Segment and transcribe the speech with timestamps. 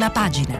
[0.00, 0.58] prima pagina.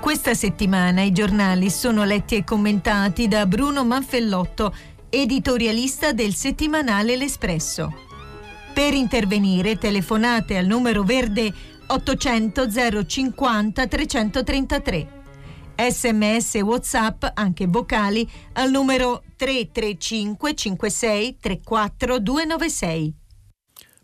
[0.00, 4.72] Questa settimana i giornali sono letti e commentati da Bruno Manfellotto,
[5.08, 7.92] editorialista del settimanale L'Espresso.
[8.72, 11.52] Per intervenire telefonate al numero verde
[11.88, 15.15] 800 050 333.
[15.76, 23.14] Sms WhatsApp, anche vocali, al numero 335 56 34 296.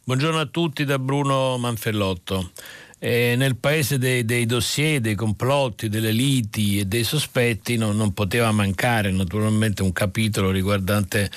[0.05, 2.51] Buongiorno a tutti da Bruno Manfellotto.
[2.99, 8.13] Eh, nel paese dei, dei, dossier, dei complotti, delle liti e dei sospetti non, non
[8.13, 11.31] poteva mancare naturalmente un capitolo riguardante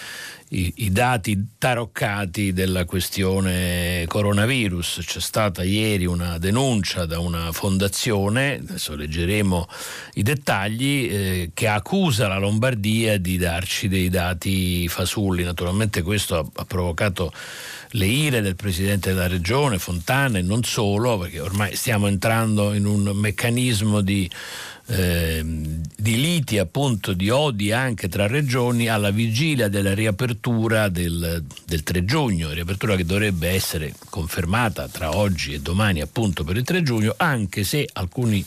[0.55, 5.02] i, i, dati taroccati della questione coronavirus.
[5.05, 9.68] C'è stata ieri una denuncia da una fondazione, adesso leggeremo
[10.14, 15.44] i dettagli, eh, che accusa la Lombardia di darci dei dati fasulli.
[15.44, 17.34] Naturalmente questo ha, ha provocato
[17.90, 22.86] le ire del Presidente della Regione, Fontana e non solo, perché ormai stiamo entrando in
[22.86, 24.30] un meccanismo di
[24.88, 31.83] eh, di liti, appunto di odi anche tra regioni alla vigilia della riapertura del, del
[31.83, 36.83] 3 giugno, riapertura che dovrebbe essere confermata tra oggi e domani appunto per il 3
[36.83, 38.45] giugno, anche se alcuni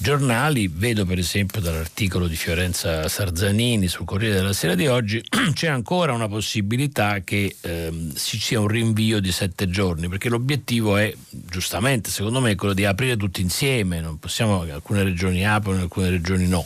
[0.00, 5.68] giornali, vedo per esempio dall'articolo di Fiorenza Sarzanini sul Corriere della Sera di oggi, c'è
[5.68, 11.14] ancora una possibilità che ehm, ci sia un rinvio di sette giorni, perché l'obiettivo è,
[11.28, 16.48] giustamente, secondo me, quello di aprire tutti insieme, non possiamo alcune regioni aprono, alcune regioni
[16.48, 16.64] no.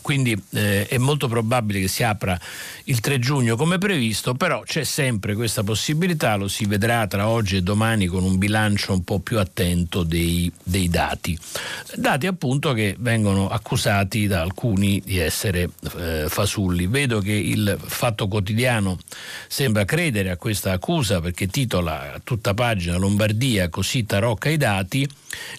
[0.00, 2.38] Quindi eh, è molto probabile che si apra
[2.84, 7.56] il 3 giugno come previsto, però c'è sempre questa possibilità, lo si vedrà tra oggi
[7.56, 11.36] e domani con un bilancio un po' più attento dei, dei dati.
[11.96, 16.86] Dati appunto appunto che vengono accusati da alcuni di essere eh, fasulli.
[16.86, 18.98] Vedo che il Fatto Quotidiano
[19.48, 25.08] sembra credere a questa accusa perché titola a tutta pagina Lombardia così tarocca i dati.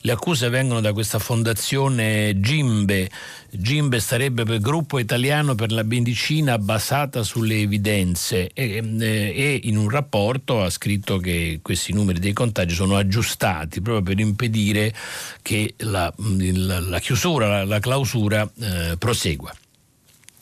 [0.01, 3.09] Le accuse vengono da questa fondazione Gimbe.
[3.53, 9.77] Gimbe sarebbe per gruppo italiano per la medicina basata sulle evidenze e, eh, e, in
[9.77, 14.93] un rapporto ha scritto che questi numeri dei contagi sono aggiustati proprio per impedire
[15.41, 19.53] che la, la, la chiusura, la, la clausura eh, prosegua.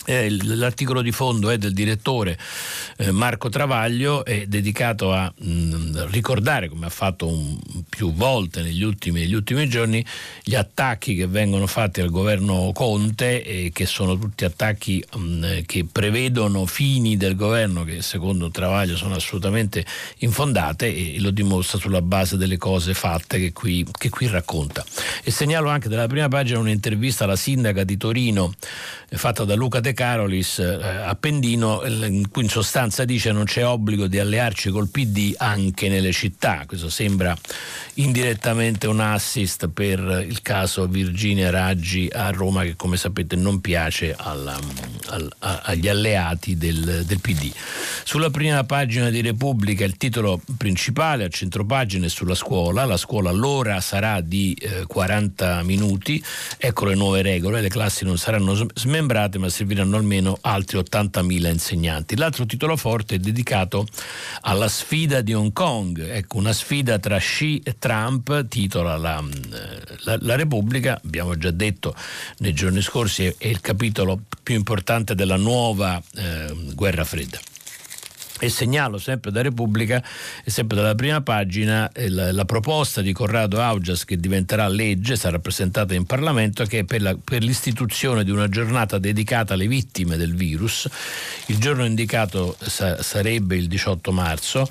[0.09, 2.36] Eh, l'articolo di fondo è del direttore
[2.97, 8.64] eh, Marco Travaglio, è dedicato a mh, mm, ricordare, come ha fatto un, più volte
[8.64, 10.03] negli ultimi, negli ultimi, giorni,
[10.44, 15.44] gli attacchi che vengono fatti al governo Conte e che sono tutti attacchi mh, mm,
[15.68, 19.86] che prevedono fini del governo che secondo Travaglio sono assolutamente
[20.20, 24.84] infondate e lo dimostra sulla base delle cose fatte che qui, che qui racconta.
[25.24, 28.52] E segnalo anche dalla prima pagina un'intervista alla sindaca di Torino
[29.08, 33.65] eh, fatta da Luca De Carolis eh, Appendino, in cui in sostanza dice non c'è
[33.65, 36.63] obbligo di allearci col PD anche nelle città.
[36.65, 37.35] Questo sembra
[37.95, 44.15] indirettamente un assist per il caso Virginia Raggi a Roma che come sapete non piace
[44.17, 44.57] alla,
[45.07, 47.51] al, agli alleati del, del, PD.
[48.05, 53.31] Sulla prima pagina di Repubblica il titolo principale a centropagina è sulla scuola, la scuola
[53.31, 56.23] l'ora sarà di eh, 40 minuti,
[56.57, 61.50] ecco le nuove regole, le classi non saranno smembrate ma serviranno saranno almeno altri 80.000
[61.50, 62.16] insegnanti.
[62.16, 63.88] L'altro titolo forte è dedicato
[64.41, 69.23] alla sfida di Hong Kong, ecco una sfida tra Xi e Trump, titola la,
[70.03, 71.95] la, la Repubblica, abbiamo già detto
[72.38, 77.39] nei giorni scorsi, è, è il capitolo più importante della nuova eh, guerra fredda.
[78.39, 80.01] E segnalo sempre da Repubblica
[80.45, 85.39] sempre dalla prima pagina eh, la, la, proposta di Corrado Augias che diventerà legge, sarà
[85.39, 90.16] presentata in Parlamento, che è per, la, per, l'istituzione di una giornata dedicata alle vittime
[90.16, 90.88] del virus.
[91.47, 94.61] Il giorno indicato sa, sarebbe il 18 marzo.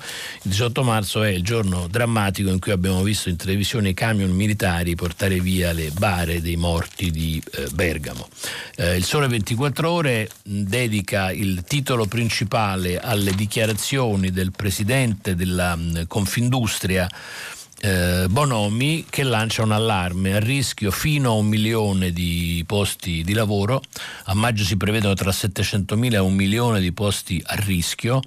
[0.43, 4.31] Il 18 marzo è il giorno drammatico in cui abbiamo visto in televisione i camion
[4.31, 8.27] militari portare via le bare dei morti di eh, Bergamo.
[8.75, 15.75] Eh, il Sole 24 Ore dedica il titolo principale alle dichiarazioni dichiarazioni del presidente della
[15.75, 17.09] mm, Confindustria
[17.81, 23.33] eh, Bonomi che lancia un allarme a rischio fino a un milione di posti di
[23.33, 23.81] lavoro.
[24.25, 28.21] A maggio si prevedono tra 700.000 e un milione di posti a rischio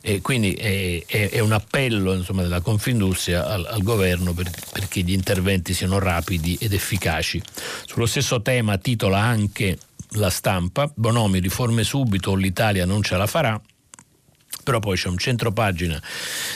[0.00, 5.00] e quindi è, è, è un appello insomma, della Confindustria al, al governo per, perché
[5.00, 7.42] gli interventi siano rapidi ed efficaci.
[7.86, 9.78] Sullo stesso tema titola anche
[10.10, 13.60] la stampa, Bonomi riforme subito o l'Italia non ce la farà
[14.66, 16.02] però poi c'è un centro pagina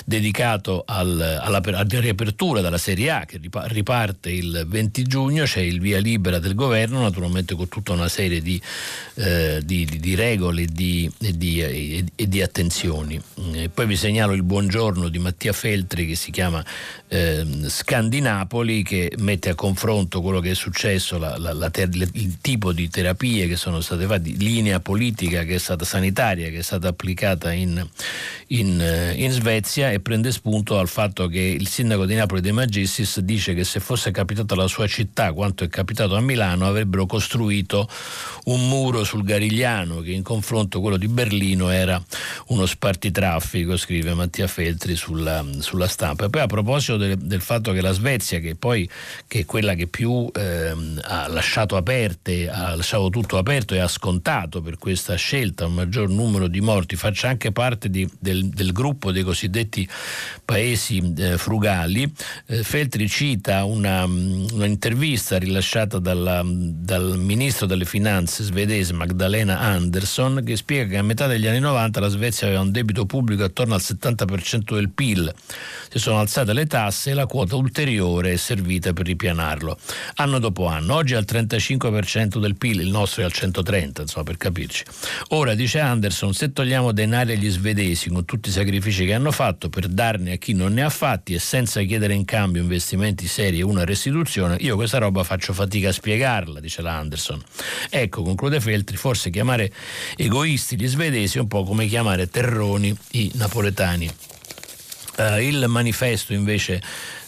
[0.05, 5.79] dedicato al, alla, alla, riapertura della Serie A che riparte il 20 giugno, c'è il
[5.79, 8.61] via libera del governo, naturalmente con tutta una serie di,
[9.15, 13.21] eh, di, di regole e, di, e, e di attenzioni.
[13.63, 16.65] E poi vi segnalo il buongiorno di Mattia Feltri che si chiama
[17.09, 22.39] eh, Scandinapoli che mette a confronto quello che è successo, la, la, la ter- il
[22.41, 26.63] tipo di terapie che sono state fatte, linea politica che è stata sanitaria, che è
[26.63, 27.87] stata applicata in,
[28.49, 32.53] in, eh, in Svezia e prende spunto dal fatto che il sindaco di Napoli De
[32.53, 37.05] Magistris dice che se fosse capitato alla sua città quanto è capitato a Milano avrebbero
[37.05, 37.87] costruito
[38.45, 42.03] un muro sul Garigliano che in confronto a quello di Berlino era
[42.47, 46.27] uno spartitraffico, scrive Mattia Feltri sulla, sulla stampa.
[46.27, 48.89] E poi a proposito del, del, fatto che la Svezia, che poi
[49.27, 53.89] che è quella che più eh, ha lasciato aperte, ha lasciato tutto aperto e ha
[53.89, 58.73] scontato per questa scelta un maggior numero di morti, faccia anche parte di, del, del,
[58.73, 59.89] gruppo dei cosiddetti
[60.45, 62.11] paesi eh, frugali.
[62.47, 70.91] Eh, Feltri cita un'intervista rilasciata dalla, dal ministro delle finanze svedese Magdalena Andersson che spiega
[70.91, 74.75] che a metà degli anni 90 la Svezia aveva un debito pubblico attorno al 70%
[74.75, 75.33] del PIL.
[75.91, 79.79] Si sono alzate le tasse e la quota ulteriore è servita per ripianarlo.
[80.17, 84.25] Anno dopo anno, oggi è al 35% del PIL, il nostro è al 130%, insomma,
[84.25, 84.85] per capirci.
[85.29, 89.69] Ora, dice Anderson, se togliamo denari agli svedesi con tutti i sacrifici che hanno fatto
[89.69, 93.59] per darne a chi non ne ha fatti e senza chiedere in cambio investimenti seri
[93.61, 97.43] e una restituzione, io questa roba faccio fatica a spiegarla, dice la Anderson.
[97.89, 99.73] Ecco, conclude Feltri, forse chiamare
[100.17, 104.11] egoisti gli svedesi è un po' come chiamare terroni i napoletani.
[105.17, 106.83] Uh, il manifesto invece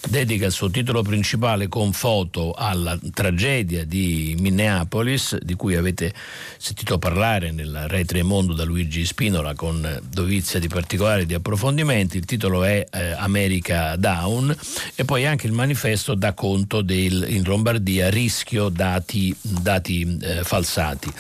[0.08, 6.12] dedica il suo titolo principale con foto alla tragedia di Minneapolis, di cui avete
[6.58, 12.16] sentito parlare nella Re Tremondo da Luigi Spinola con dovizia di particolari di approfondimenti.
[12.16, 14.54] Il titolo è eh, America Down
[14.94, 21.12] e poi anche il manifesto dà conto del, in Lombardia rischio dati, dati eh, falsati.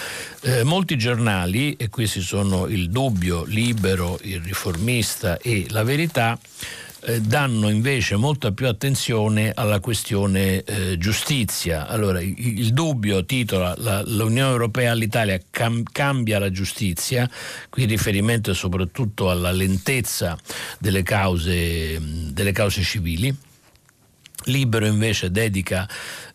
[0.42, 6.38] Eh, molti giornali, e questi sono il Dubbio, Libero, il Riformista e La Verità,
[7.04, 11.86] eh, danno invece molta più attenzione alla questione eh, giustizia.
[11.88, 17.28] Allora, il, il dubbio titola la, l'Unione Europea all'Italia cam, cambia la giustizia,
[17.68, 20.38] qui riferimento soprattutto alla lentezza
[20.78, 22.00] delle cause,
[22.32, 23.34] delle cause civili.
[24.46, 25.88] Libero invece dedica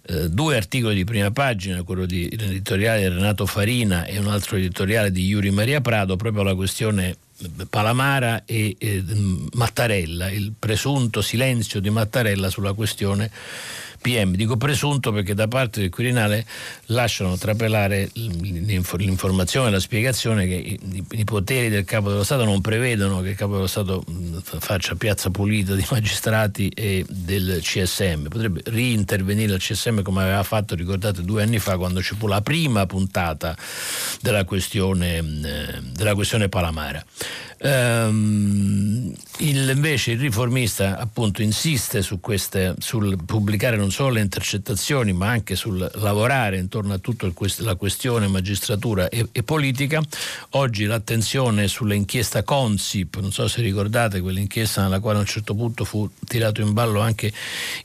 [0.03, 4.55] eh, due articoli di prima pagina, quello di editoriale di Renato Farina e un altro
[4.55, 7.17] editoriale di Iuri Maria Prado, proprio alla questione
[7.69, 9.03] Palamara e eh,
[9.53, 13.29] Mattarella, il presunto silenzio di Mattarella sulla questione
[13.99, 14.35] PM.
[14.35, 16.45] Dico presunto perché da parte del Quirinale
[16.87, 20.79] lasciano trapelare l'informazione, la spiegazione che
[21.11, 24.03] i, poteri del Capo dello Stato non prevedono che il Capo dello Stato
[24.59, 28.27] faccia piazza pulita di magistrati e del CSM.
[28.27, 32.41] Potrebbe reintervenire il CSM come aveva fatto, ricordate, due anni fa quando ci fu la
[32.41, 33.55] prima puntata
[34.21, 35.23] della questione,
[35.93, 37.03] della questione Palamara.
[37.59, 45.29] Um, il, invece il riformista appunto insiste su queste, sul pubblicare solo le intercettazioni ma
[45.29, 50.01] anche sul lavorare intorno a tutta la questione magistratura e, e, politica.
[50.51, 55.85] Oggi l'attenzione sull'inchiesta Consip, non so se ricordate quell'inchiesta nella quale a un certo punto
[55.85, 57.31] fu tirato in ballo anche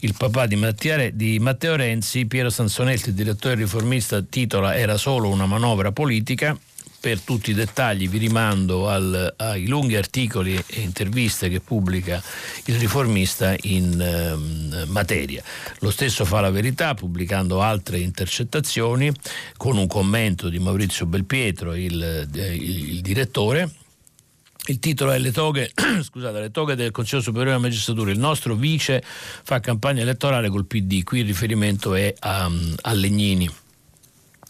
[0.01, 5.29] il papà di, Mattia, di Matteo Renzi, Piero Sansonetti, il direttore riformista, titola Era solo
[5.29, 6.57] una manovra politica
[7.03, 12.23] per tutti i dettagli vi rimando al, ai lunghi articoli e interviste che pubblica
[12.67, 15.43] il riformista in eh, materia.
[15.81, 19.13] Lo stesso fa la verità pubblicando altre intercettazioni
[19.57, 23.69] con un commento di Maurizio Belpietro, il, il, il direttore.
[24.67, 28.13] Il titolo è Le toghe, scusate, le toghe del Consiglio Superiore della Magistratura.
[28.13, 31.03] Il nostro vice fa campagna elettorale col PD.
[31.03, 32.49] Qui il riferimento è a,
[32.83, 33.51] a Legnini.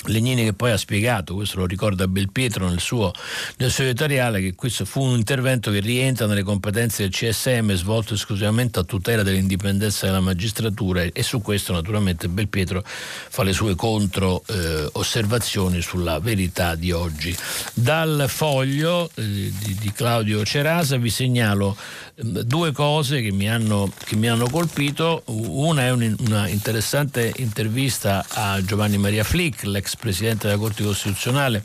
[0.06, 3.12] Legnini che poi ha spiegato, questo lo ricorda Belpietro nel suo,
[3.59, 8.14] nel suo editoriale, che questo fu un intervento che rientra nelle competenze del CSM svolto
[8.14, 14.42] esclusivamente a tutela dell'indipendenza della magistratura e su questo naturalmente Belpietro fa le sue contro
[14.49, 17.37] eh, osservazioni sulla verità di oggi.
[17.73, 21.76] Dal foglio eh, di, di, Claudio Cerasa vi segnalo
[22.16, 27.32] eh, due cose che mi hanno, che mi hanno colpito, una è un, una interessante
[27.37, 31.64] intervista a Giovanni Maria Flick, l'ex presidente della Corte Costituzionale,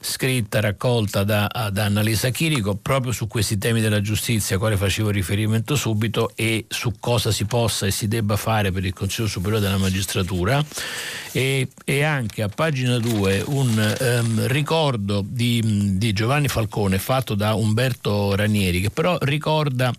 [0.00, 5.10] scritta, raccolta da, da Annalisa Chirico proprio su questi temi della giustizia, a quale facevo
[5.10, 9.64] riferimento subito, e su cosa si possa e si debba fare per il Consiglio Superiore
[9.64, 10.62] della Magistratura.
[11.34, 17.54] E, e anche a pagina 2 un um, ricordo di, di Giovanni Falcone fatto da
[17.54, 19.92] Umberto Ranieri, che però ricorda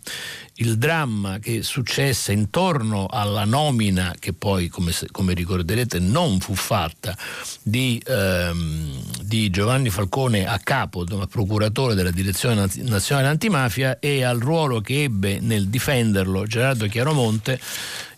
[0.57, 7.17] il dramma che successe intorno alla nomina, che poi, come, come ricorderete, non fu fatta,
[7.63, 14.79] di, ehm, di, Giovanni Falcone a capo, procuratore della Direzione Nazionale Antimafia, e al ruolo
[14.79, 17.59] che ebbe nel difenderlo Gerardo Chiaromonte,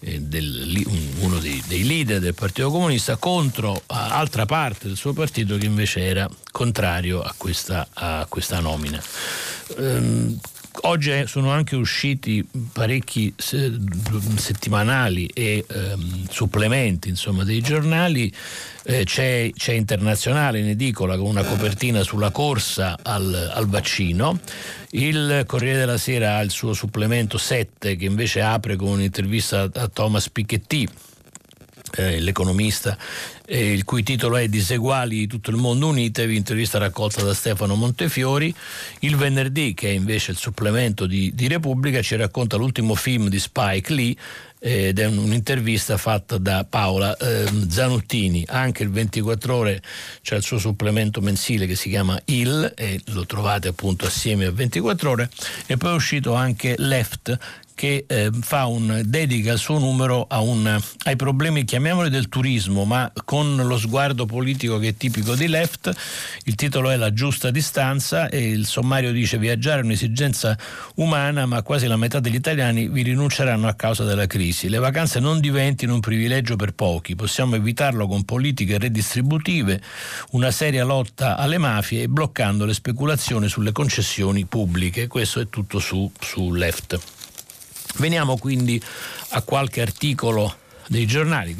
[0.01, 0.83] eh, del,
[1.19, 6.01] uno dei, dei, leader del Partito Comunista, contro altra parte del suo partito che invece
[6.01, 9.01] era contrario a questa, a questa nomina.
[9.77, 10.37] Um,
[10.81, 18.31] Oggi sono anche usciti parecchi settimanali e ehm, supplementi insomma, dei giornali.
[18.83, 24.39] Eh, c'è, c'è, Internazionale in edicola con una copertina sulla corsa al, al, vaccino.
[24.91, 29.87] Il Corriere della Sera ha il suo supplemento 7 che invece apre con un'intervista a
[29.87, 30.87] Thomas Piketty
[31.95, 32.97] eh, l'economista,
[33.45, 37.75] eh, il cui titolo è Diseguali di tutto il mondo unitevi, intervista raccolta da Stefano
[37.75, 38.53] Montefiori.
[38.99, 43.39] Il venerdì, che è invece il supplemento di, di Repubblica, ci racconta l'ultimo film di
[43.39, 44.15] Spike Lee,
[44.65, 48.43] ed è un'intervista fatta da Paola eh, Zanuttini.
[48.47, 49.81] Anche il 24 ore
[50.23, 54.51] c'è il suo supplemento mensile che si chiama Il e lo trovate appunto assieme a
[54.51, 55.29] 24 ore.
[55.67, 57.37] E poi è uscito anche Left
[57.75, 63.57] che eh, un, dedica il suo numero un, ai problemi, chiamiamoli del turismo, ma con
[63.57, 65.91] lo sguardo politico che è tipico di Left.
[66.45, 70.57] Il titolo è La giusta distanza e il sommario dice viaggiare è un'esigenza
[70.95, 74.69] umana, ma quasi la metà degli italiani vi rinunceranno a causa della crisi.
[74.69, 79.81] Le vacanze non diventino un privilegio per pochi, possiamo evitarlo con politiche redistributive,
[80.31, 85.07] una seria lotta alle mafie e bloccando le speculazioni sulle concessioni pubbliche.
[85.07, 87.14] Questo è tutto su, su Left.
[87.97, 88.81] Veniamo quindi
[89.29, 90.55] a qualche articolo
[90.87, 91.55] dei giornali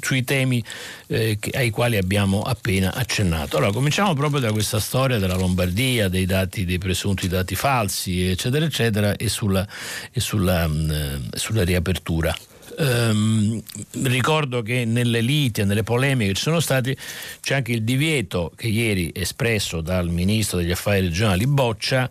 [0.00, 0.62] sui temi
[1.08, 3.56] eh, ai quali abbiamo appena accennato.
[3.56, 8.64] Allora, cominciamo proprio da questa storia della Lombardia, dei dati, dei presunti dati falsi, eccetera,
[8.64, 9.66] eccetera, e sulla,
[10.12, 12.34] e sulla, mh, mm, sulla riapertura.
[12.78, 13.60] Um,
[14.04, 16.96] ricordo che nelle liti e nelle polemiche che ci sono stati
[17.40, 22.08] c'è anche il divieto che ieri espresso dal ministro degli affari regionali Boccia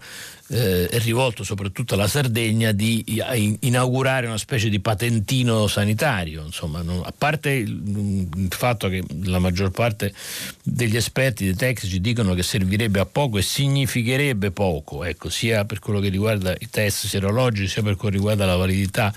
[0.50, 3.03] eh, è rivolto soprattutto alla Sardegna di
[3.62, 6.44] inaugurare una specie di patentino sanitario.
[6.44, 10.13] Insomma, non, a parte il, il, fatto che la maggior parte
[10.63, 15.79] degli esperti, dei tecnici dicono che servirebbe a poco e significherebbe poco, ecco, sia per
[15.79, 19.13] quello che riguarda i test serologici, sia per quello che riguarda la validità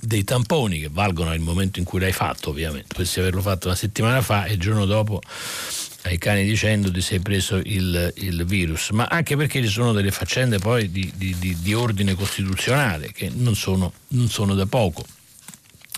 [0.00, 2.88] dei tamponi che valgono nel momento in cui l'hai fatto, ovviamente.
[2.88, 5.20] Potresti averlo fatto una settimana fa e il giorno dopo
[6.04, 10.10] ai cani dicendo ti sei preso il, il, virus, ma anche perché ci sono delle
[10.10, 15.04] faccende poi di, di, di, di ordine costituzionale che non sono, non sono da poco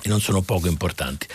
[0.05, 1.27] e non sono poco importanti.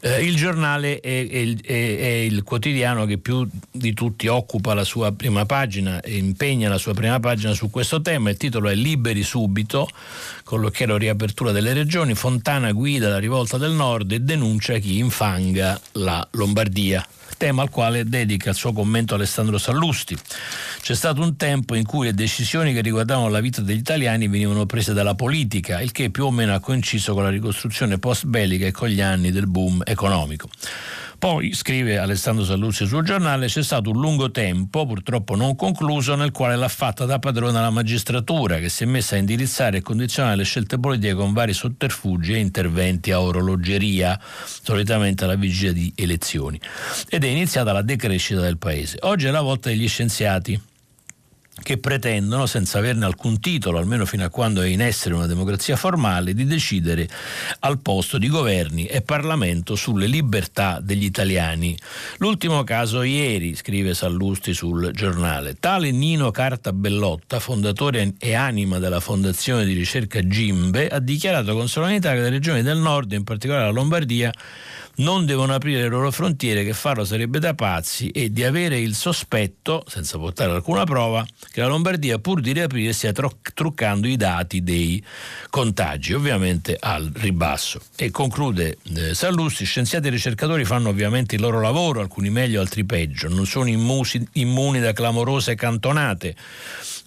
[0.00, 4.84] Eh, il giornale è, è, è, è, il quotidiano che più di tutti occupa la
[4.84, 8.30] sua prima pagina e impegna la sua prima pagina su questo tema.
[8.30, 9.88] Il titolo è Liberi subito,
[10.44, 12.14] con l'occhiello riapertura delle regioni.
[12.14, 17.04] Fontana guida la rivolta del nord e denuncia chi infanga la Lombardia
[17.36, 20.16] tema al quale dedica il suo commento Alessandro Sallusti.
[20.80, 24.66] C'è stato un tempo in cui le decisioni che riguardavano la vita degli italiani venivano
[24.66, 28.66] prese dalla politica, il che più o meno ha coinciso con la ricostruzione post bellica
[28.66, 30.48] e con gli anni del boom economico.
[31.24, 36.32] Poi, scrive Alessandro Sallucci sul giornale, c'è stato un lungo tempo, purtroppo non concluso, nel
[36.32, 40.36] quale l'ha fatta da padrona la magistratura, che si è messa a indirizzare e condizionare
[40.36, 46.60] le scelte politiche con vari sotterfugi e interventi a orologeria, solitamente alla vigilia di elezioni.
[47.08, 48.98] Ed è iniziata la decrescita del paese.
[49.00, 50.60] Oggi è la volta degli scienziati
[51.62, 55.76] che pretendono, senza averne alcun titolo, almeno fino a quando è in essere una democrazia
[55.76, 57.08] formale, di decidere
[57.60, 61.76] al posto di governi e Parlamento sulle libertà degli italiani.
[62.18, 65.56] L'ultimo caso ieri, scrive Sallusti sul giornale.
[65.60, 71.68] Tale Nino Carta Bellotta, fondatore e anima della fondazione di ricerca Gimbe, ha dichiarato con
[71.68, 74.32] solennità che le regioni del nord, in particolare la Lombardia,
[74.96, 78.94] non devono aprire le loro frontiere, che farlo sarebbe da pazzi, e di avere il
[78.94, 84.62] sospetto, senza portare alcuna prova, che la Lombardia, pur di riaprire, stia truccando i dati
[84.62, 85.02] dei
[85.50, 87.80] contagi, ovviamente al ribasso.
[87.96, 92.84] E conclude eh, Sallusti, scienziati e ricercatori fanno ovviamente il loro lavoro, alcuni meglio, altri
[92.84, 96.34] peggio, non sono immusi, immuni da clamorose cantonate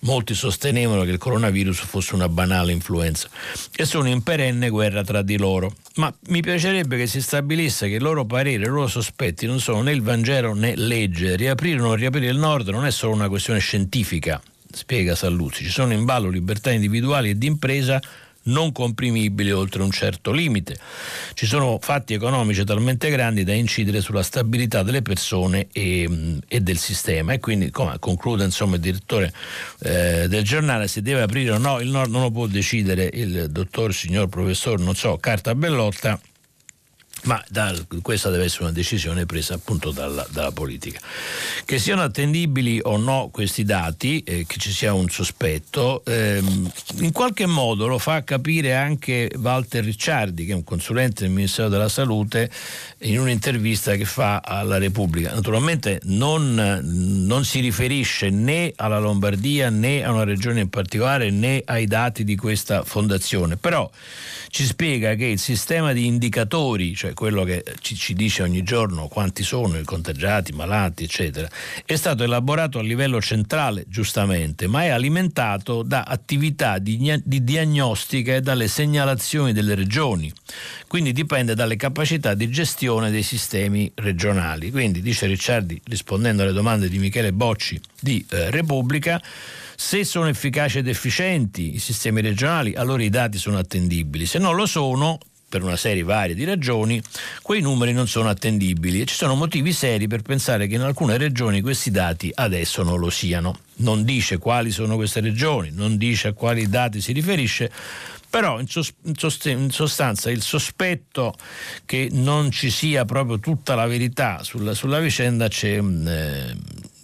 [0.02, 3.30] molti sostenevano che il coronavirus fosse una banale influenza
[3.76, 5.74] e sono in perenne guerra tra di loro.
[5.96, 9.82] Ma mi piacerebbe che si stabilisse che il loro parere, i loro sospetti non sono
[9.82, 11.36] né il Vangelo né legge.
[11.36, 15.72] Riaprire o non riaprire il nord non è solo una questione scientifica, spiega Salluzzi, ci
[15.72, 18.02] sono in ballo libertà individuali e di impresa
[18.48, 20.78] non comprimibili oltre un certo limite.
[21.34, 26.78] Ci sono fatti economici talmente grandi da incidere sulla stabilità delle persone e, e del
[26.78, 29.34] sistema e quindi come conclude insomma, il direttore
[29.80, 33.48] eh, del giornale se deve aprire o no il Nord non lo può decidere il
[33.50, 36.20] dottor signor professor non so Carta Bellotta
[37.28, 41.00] ma da, questa deve essere una decisione presa appunto dalla, dalla, politica.
[41.66, 47.12] Che siano attendibili o no questi dati, eh, che ci sia un sospetto, ehm, in
[47.12, 51.90] qualche modo lo fa capire anche Walter Ricciardi, che è un consulente del Ministero della
[51.90, 52.50] Salute,
[53.00, 55.34] in un'intervista che fa alla Repubblica.
[55.34, 61.62] Naturalmente non, non si riferisce né alla Lombardia né a una regione in particolare né
[61.66, 63.90] ai dati di questa fondazione, però
[64.50, 69.08] ci spiega che il sistema di indicatori, cioè quello che ci, ci, dice ogni giorno
[69.08, 71.50] quanti sono i contagiati, i malati, eccetera,
[71.84, 78.36] è stato elaborato a livello centrale, giustamente, ma è alimentato da attività di, di diagnostica
[78.36, 80.32] e dalle segnalazioni delle regioni.
[80.88, 84.70] Quindi dipende dalle capacità di gestione dei sistemi regionali.
[84.70, 89.20] Quindi, dice Ricciardi, rispondendo alle domande di Michele Bocci di eh, Repubblica,
[89.76, 94.28] se sono efficaci ed efficienti i sistemi regionali, allora i dati sono attendibili.
[94.28, 95.18] Se non lo sono,
[95.50, 97.02] per una serie varia di ragioni,
[97.42, 101.18] quei numeri non sono attendibili e ci sono motivi seri per pensare che in alcune
[101.18, 103.60] regioni questi dati adesso non lo siano.
[103.78, 107.72] Non dice quali sono queste regioni, non dice a quali dati si riferisce,
[108.30, 108.68] però in,
[109.70, 111.34] sostanza il sospetto
[111.86, 116.56] che non ci sia proprio tutta la verità sulla, sulla vicenda eh,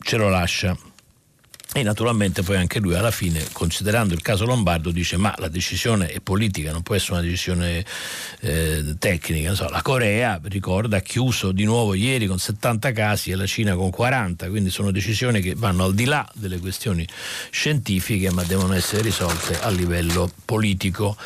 [0.01, 0.77] ce lo lascia.
[1.75, 6.07] E naturalmente poi anche lui alla fine, considerando il caso Lombardo, dice ma la decisione
[6.07, 7.83] è politica, non può essere una decisione
[8.41, 9.55] eh, tecnica.
[9.55, 13.73] So, la Corea, ricorda, ha chiuso di nuovo ieri con 70 casi e la Cina
[13.73, 17.07] con 40, quindi sono decisioni che vanno al di là delle questioni
[17.49, 21.17] scientifiche ma devono essere risolte a livello politico.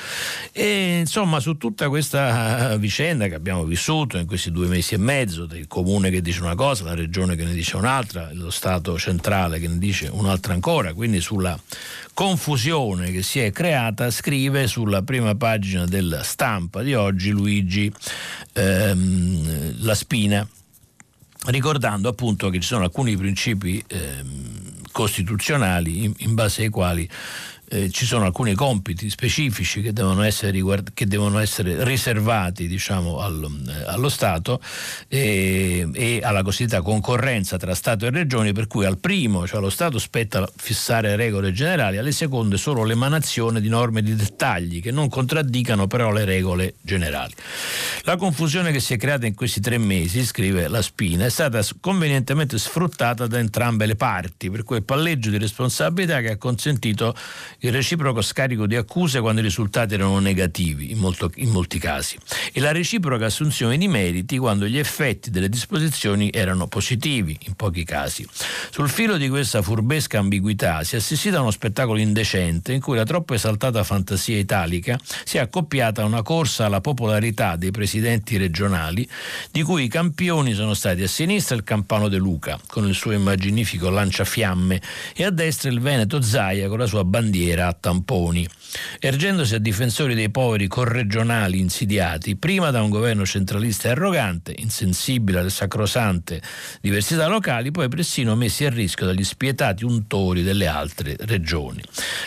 [0.54, 4.98] E insomma su tutta questa eh, vicenda che abbiamo vissuto in questi due mesi e
[4.98, 8.98] mezzo, del comune che dice una cosa, la regione che ne dice un'altra, lo Stato
[8.98, 11.60] centrale che ne dice un'altra, un'altra ancora, quindi sulla
[12.14, 17.92] confusione che si è creata, scrive sulla prima pagina della stampa di oggi Luigi
[18.54, 20.48] ehm, La Spina,
[21.48, 27.10] ricordando appunto che ci sono alcuni principi ehm, costituzionali in, in base ai quali
[27.70, 33.20] eh, ci sono alcuni compiti specifici che devono essere, riguard- che devono essere riservati diciamo,
[33.20, 34.62] allo, eh, allo, Stato
[35.08, 39.70] e, e, alla cosiddetta concorrenza tra Stato e Regioni, per cui al primo, cioè allo
[39.70, 45.10] Stato, spetta fissare regole generali, alle seconde solo l'emanazione di norme di dettagli che non
[45.10, 47.34] contraddicano però le regole generali.
[48.04, 51.62] La confusione che si è creata in questi tre mesi, scrive La Spina, è stata
[51.82, 57.14] convenientemente sfruttata da entrambe le parti, per quel palleggio di responsabilità che ha consentito
[57.62, 62.16] il reciproco scarico di accuse quando i risultati erano negativi in, molto, in molti casi
[62.54, 67.84] e la reciproca assunzione di meriti quando gli effetti delle disposizioni erano positivi in pochi
[67.84, 68.28] casi.
[68.70, 72.96] Sul filo di questa furbesca ambiguità si è assistito a uno spettacolo indecente in cui
[72.96, 78.38] la troppo esaltata fantasia italica si è accoppiata a una corsa alla popolarità dei presidenti
[78.38, 79.08] regionali
[79.52, 83.14] di cui i campioni sono stati a sinistra il Campano De Luca con il suo
[83.14, 84.80] immaginifico lanciafiamme
[85.16, 88.48] e a destra il Veneto Zaia con la sua bandiera bandiera a tamponi.
[89.00, 95.50] Ergendosi a difensori dei poveri corregionali insidiati, prima da un governo centralista arrogante, insensibile alle
[95.50, 96.42] sacrosante
[96.82, 101.82] diversità locali, poi persino messi a rischio dagli spietati untori delle altre regioni.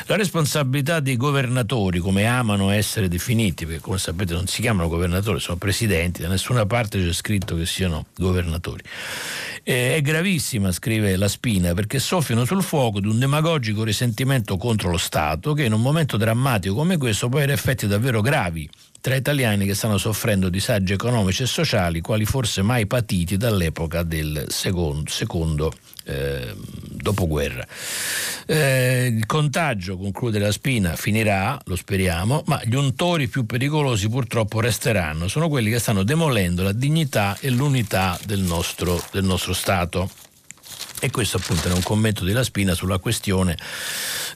[0.07, 5.39] La responsabilità dei governatori, come amano essere definiti, perché come sapete non si chiamano governatori,
[5.41, 8.83] sono presidenti, da nessuna parte c'è scritto che siano governatori.
[9.63, 14.91] Eh, è gravissima, scrive La Spina, perché soffiano sul fuoco di un demagogico risentimento contro
[14.91, 18.69] lo Stato che in un momento drammatico come questo può avere effetti davvero gravi
[19.01, 24.47] tra italiani che stanno soffrendo disagi economici e sociali quali forse mai patiti dall'epoca del
[24.49, 25.73] secondo, secondo
[26.05, 27.67] eh, dopoguerra.
[28.47, 34.61] Eh, il contagio, conclude la spina, finirà, lo speriamo, ma gli untori più pericolosi purtroppo
[34.61, 40.11] resteranno, sono quelli che stanno demolendo la dignità e l'unità del nostro, del nostro Stato.
[41.01, 43.57] E questo appunto è un commento della Spina sulla questione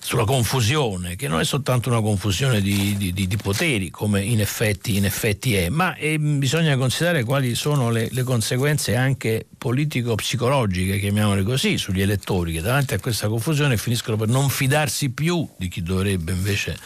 [0.05, 4.97] sulla confusione, che non è soltanto una confusione di, di, di poteri, come in effetti,
[4.97, 11.43] in effetti è, ma è, bisogna considerare quali sono le, le conseguenze anche politico-psicologiche, chiamiamole
[11.43, 15.83] così, sugli elettori che davanti a questa confusione finiscono per non fidarsi più di chi
[15.83, 16.77] dovrebbe invece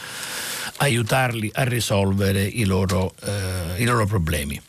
[0.77, 4.61] aiutarli a risolvere i loro, eh, i loro problemi.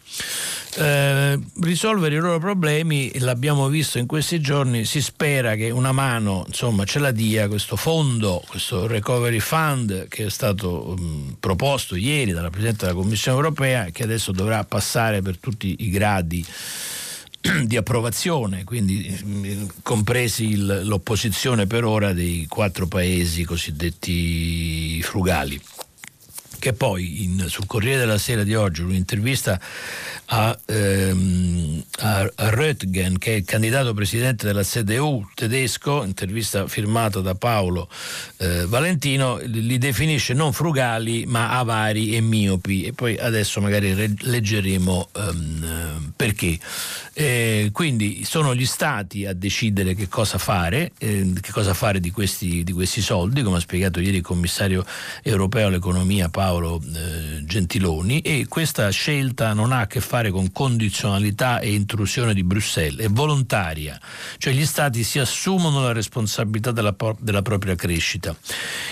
[0.77, 6.45] Eh, risolvere i loro problemi, l'abbiamo visto in questi giorni, si spera che una mano
[6.47, 12.31] insomma, ce la dia questo fondo, questo recovery fund che è stato mh, proposto ieri
[12.31, 16.45] dalla Presidente della Commissione europea che adesso dovrà passare per tutti i gradi
[17.65, 25.61] di approvazione, quindi compresi il, l'opposizione per ora dei quattro paesi cosiddetti frugali
[26.61, 29.59] che poi in, sul Corriere della Sera di oggi un'intervista
[30.27, 37.35] a, ehm, a, Röttgen, che è il candidato presidente della CDU tedesco, intervista firmata da
[37.35, 37.89] Paolo
[38.37, 44.15] eh, Valentino, li definisce non frugali ma avari e miopi e poi adesso magari re-
[44.17, 46.59] leggeremo ehm, perché.
[47.13, 52.11] Eh, quindi sono gli stati a decidere che cosa fare, eh, che cosa fare di
[52.11, 54.85] questi, di questi, soldi, come ha spiegato ieri il commissario
[55.23, 61.61] europeo all'economia Paolo eh, Gentiloni e questa scelta non ha a che fare con condizionalità
[61.61, 64.01] e intrusione di Bruxelles, è volontaria,
[64.39, 68.35] cioè gli stati si assumono la responsabilità della, della propria crescita.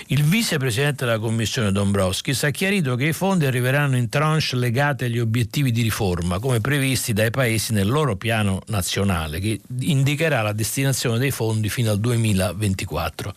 [0.06, 5.18] Il vicepresidente della Commissione Dombrovskis ha chiarito che i fondi arriveranno in tranche legate agli
[5.18, 11.18] obiettivi di riforma, come previsti dai paesi nel loro piano nazionale che indicherà la destinazione
[11.18, 13.34] dei fondi fino al 2024.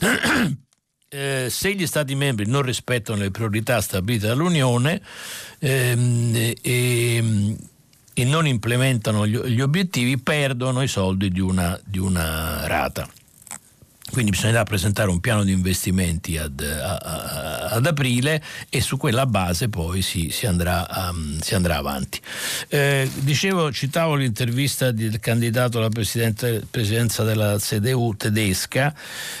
[1.12, 5.02] Eh, se gli Stati membri non rispettano le priorità stabilite dall'Unione
[5.58, 7.56] ehm, e,
[8.14, 13.08] e, non implementano gli, gli, obiettivi, perdono i soldi di una, di una rata.
[14.10, 19.26] Quindi bisognerà presentare un piano di investimenti ad, a, a, ad aprile e su quella
[19.26, 22.20] base poi si, si, andrà, um, si andrà, avanti.
[22.68, 28.94] Eh, dicevo, citavo l'intervista del candidato alla presidenza della CDU tedesca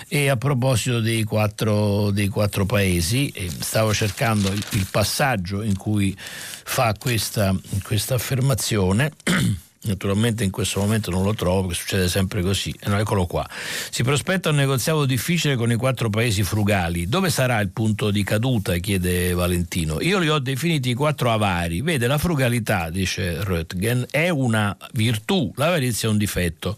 [0.08, 6.16] e a proposito dei quattro, dei quattro paesi, stavo cercando il, il, passaggio in cui
[6.18, 9.12] fa questa, questa affermazione.
[9.82, 12.74] Naturalmente in questo momento non lo trovo perché succede sempre così.
[12.84, 13.48] No, eccolo qua.
[13.88, 17.08] Si prospetta un negoziato difficile con i quattro paesi frugali.
[17.08, 18.76] Dove sarà il punto di caduta?
[18.76, 19.98] chiede Valentino.
[20.02, 21.80] Io li ho definiti i quattro avari.
[21.80, 26.76] Vede, la frugalità, dice Röttgen, è una virtù, l'avarizia è un difetto.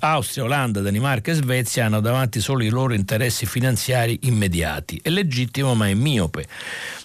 [0.00, 4.98] Austria, Olanda, Danimarca e Svezia hanno davanti solo i loro interessi finanziari immediati.
[5.00, 6.48] È legittimo ma è miope.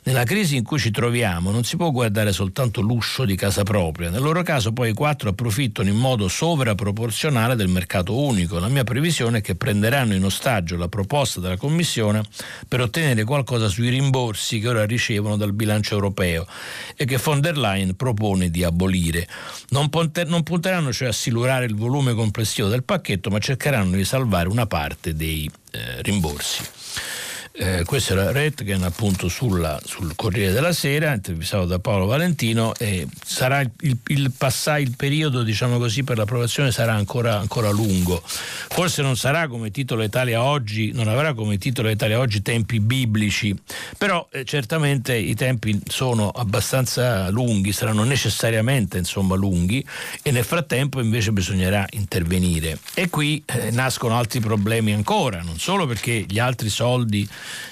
[0.05, 4.09] Nella crisi in cui ci troviamo non si può guardare soltanto l'uscio di casa propria.
[4.09, 8.57] Nel loro caso poi i quattro approfittano in modo sovraproporzionale del mercato unico.
[8.57, 12.23] La mia previsione è che prenderanno in ostaggio la proposta della Commissione
[12.67, 16.47] per ottenere qualcosa sui rimborsi che ora ricevono dal bilancio europeo
[16.95, 19.27] e che von der Leyen propone di abolire.
[19.69, 24.05] Non, ponter- non punteranno cioè a silurare il volume complessivo del pacchetto, ma cercheranno di
[24.05, 26.63] salvare una parte dei eh, rimborsi.
[27.57, 33.07] Eh, questo era Redgen appunto sulla, sul Corriere della Sera, intervistato da Paolo Valentino e
[33.23, 38.21] sarà il, il, passare, il periodo diciamo così, per l'approvazione sarà ancora, ancora, lungo.
[38.25, 43.55] Forse non sarà come titolo Italia oggi, non avrà come titolo Italia oggi tempi biblici,
[43.97, 49.85] però eh, certamente i tempi sono abbastanza lunghi, saranno necessariamente insomma lunghi
[50.21, 52.79] e nel frattempo invece bisognerà intervenire.
[52.93, 57.25] E qui eh, nascono altri problemi ancora, non solo perché gli altri soldi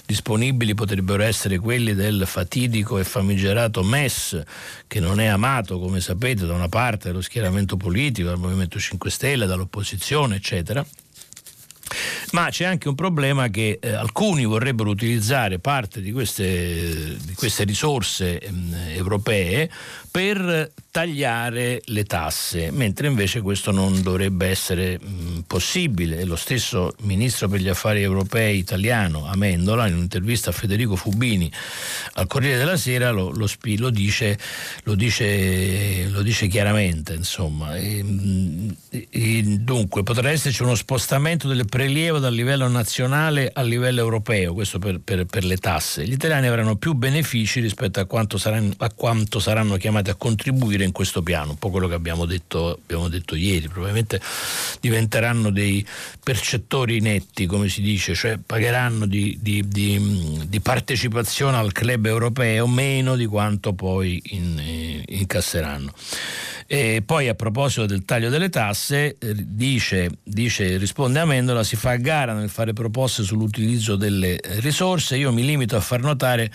[0.06, 4.42] disponibili potrebbero essere quelli del fatidico e famigerato MES,
[4.88, 9.10] che non è amato, come sapete, da una parte dello schieramento politico, dal Movimento 5
[9.10, 10.86] Stelle, dall'opposizione, eccetera.
[12.32, 17.64] Ma c'è anche un problema che eh, alcuni vorrebbero utilizzare parte di queste, di queste
[17.64, 18.52] risorse eh,
[18.96, 19.70] europee
[20.10, 26.24] per tagliare le tasse, mentre invece questo non dovrebbe essere mh, possibile.
[26.24, 31.52] Lo stesso ministro per gli affari europei italiano Amendola, in un'intervista a Federico Fubini
[32.14, 34.38] al Corriere della Sera, lo, lo, lo, dice,
[34.84, 37.16] lo dice, dice, chiaramente.
[37.16, 37.76] Insomma.
[37.76, 38.06] E,
[39.10, 44.78] e, dunque, potrà esserci uno spostamento del prelievo dal livello nazionale al livello europeo, questo
[44.78, 46.06] per, per, per le tasse.
[46.06, 50.82] Gli italiani avranno più benefici rispetto a quanto saranno, a quanto saranno chiamati a contribuire
[50.84, 54.22] in questo piano, un po' quello che abbiamo detto, abbiamo detto ieri, probabilmente
[54.80, 55.86] diventeranno dei
[56.24, 62.68] percettori netti, come si dice, cioè pagheranno di, di, di, di partecipazione al club europeo
[62.68, 65.94] meno di quanto poi in, incasseranno.
[66.66, 71.96] E poi a proposito del taglio delle tasse, eh, dice, dice, risponde Amendola, si fa
[71.98, 75.18] gara nel fare proposte sull'utilizzo delle risorse.
[75.18, 76.52] Io mi limito a far notare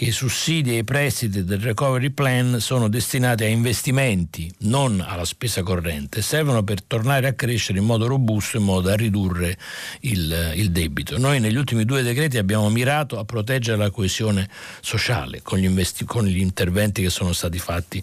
[0.00, 5.26] che i sussidi e i prestiti del recovery plan sono destinati a investimenti, non alla
[5.26, 9.58] spesa corrente, servono per tornare a crescere in modo robusto, in modo da ridurre
[10.00, 11.18] il, il debito.
[11.18, 14.48] Noi negli ultimi due decreti abbiamo mirato a proteggere la coesione
[14.80, 18.02] sociale con gli, investi- con gli interventi che sono stati fatti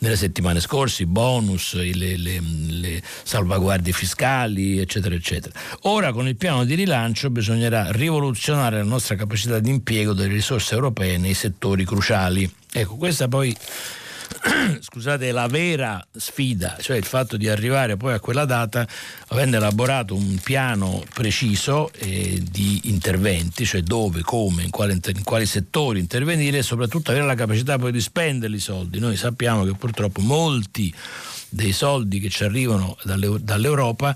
[0.00, 5.58] nelle settimane scorse, i bonus, le, le, le salvaguardie fiscali, eccetera, eccetera.
[5.84, 10.74] Ora con il piano di rilancio bisognerà rivoluzionare la nostra capacità di impiego delle risorse
[10.74, 12.50] europee nei settori cruciali.
[12.72, 13.56] Ecco, questa poi
[14.80, 18.86] scusate, la vera sfida, cioè il fatto di arrivare poi a quella data
[19.28, 25.46] avendo elaborato un piano preciso eh, di interventi, cioè dove, come, in, quale, in, quali
[25.46, 28.98] settori intervenire e soprattutto avere la capacità poi di spendere i soldi.
[28.98, 30.92] Noi sappiamo che purtroppo molti
[31.48, 34.14] dei soldi che ci arrivano dall'Europa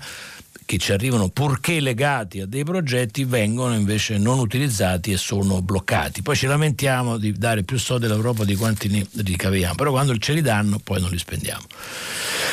[0.73, 6.23] che ci arrivano purché legati a dei progetti vengono invece non utilizzati e sono bloccati.
[6.23, 10.33] Poi ci lamentiamo di dare più soldi all'Europa di quanti ne ricaviamo, però quando ce
[10.33, 11.63] li danno poi non li spendiamo.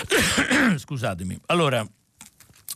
[0.76, 1.38] Scusatemi.
[1.46, 1.86] Allora,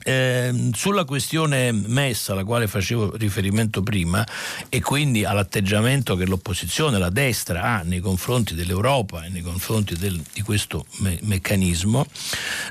[0.04, 4.24] eh, sulla questione messa alla quale facevo riferimento prima
[4.68, 10.22] e quindi all'atteggiamento che l'opposizione, la destra ha nei confronti dell'Europa e nei confronti del,
[10.32, 12.06] di questo me- meccanismo,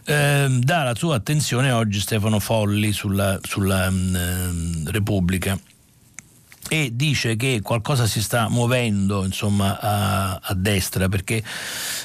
[0.06, 5.60] eh, dà la sua attenzione oggi Stefano Folli sulla, sulla mh, mm, Repubblica
[6.70, 11.44] e dice che qualcosa si sta muovendo insomma, a, a destra perché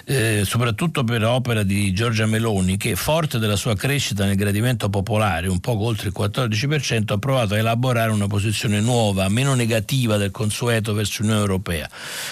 [0.04, 5.48] eh, soprattutto per opera di Giorgia Meloni che forte della sua crescita nel gradimento popolare
[5.48, 10.30] un poco oltre il 14% ha provato a elaborare una posizione nuova meno negativa del
[10.30, 11.88] consueto verso l'Unione Europea.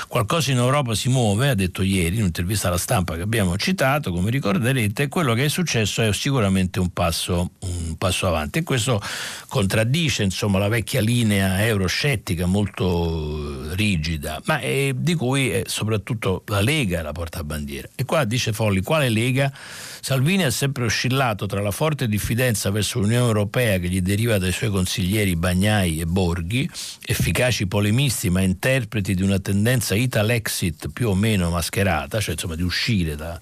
[0.08, 4.12] Qualcosa in Europa si muove ha detto ieri in un'intervista alla stampa che abbiamo citato
[4.12, 8.58] come ricorderete quello che è successo è sicuramente un passo, un passo avanti.
[8.58, 9.00] E questo
[9.48, 16.42] contraddice insomma, la vecchia linea euroscettica dialettica molto rigida, ma è, di cui è soprattutto
[16.46, 17.88] la Lega la portabandiera.
[17.94, 19.52] E qua dice Folli, quale Lega?
[19.52, 24.52] Salvini ha sempre oscillato tra la forte diffidenza verso l'Unione Europea che gli deriva dai
[24.52, 26.68] suoi consiglieri Bagnai e Borghi,
[27.04, 32.62] efficaci polemisti ma interpreti di una tendenza Italexit più o meno mascherata, cioè insomma di
[32.62, 33.38] uscire da,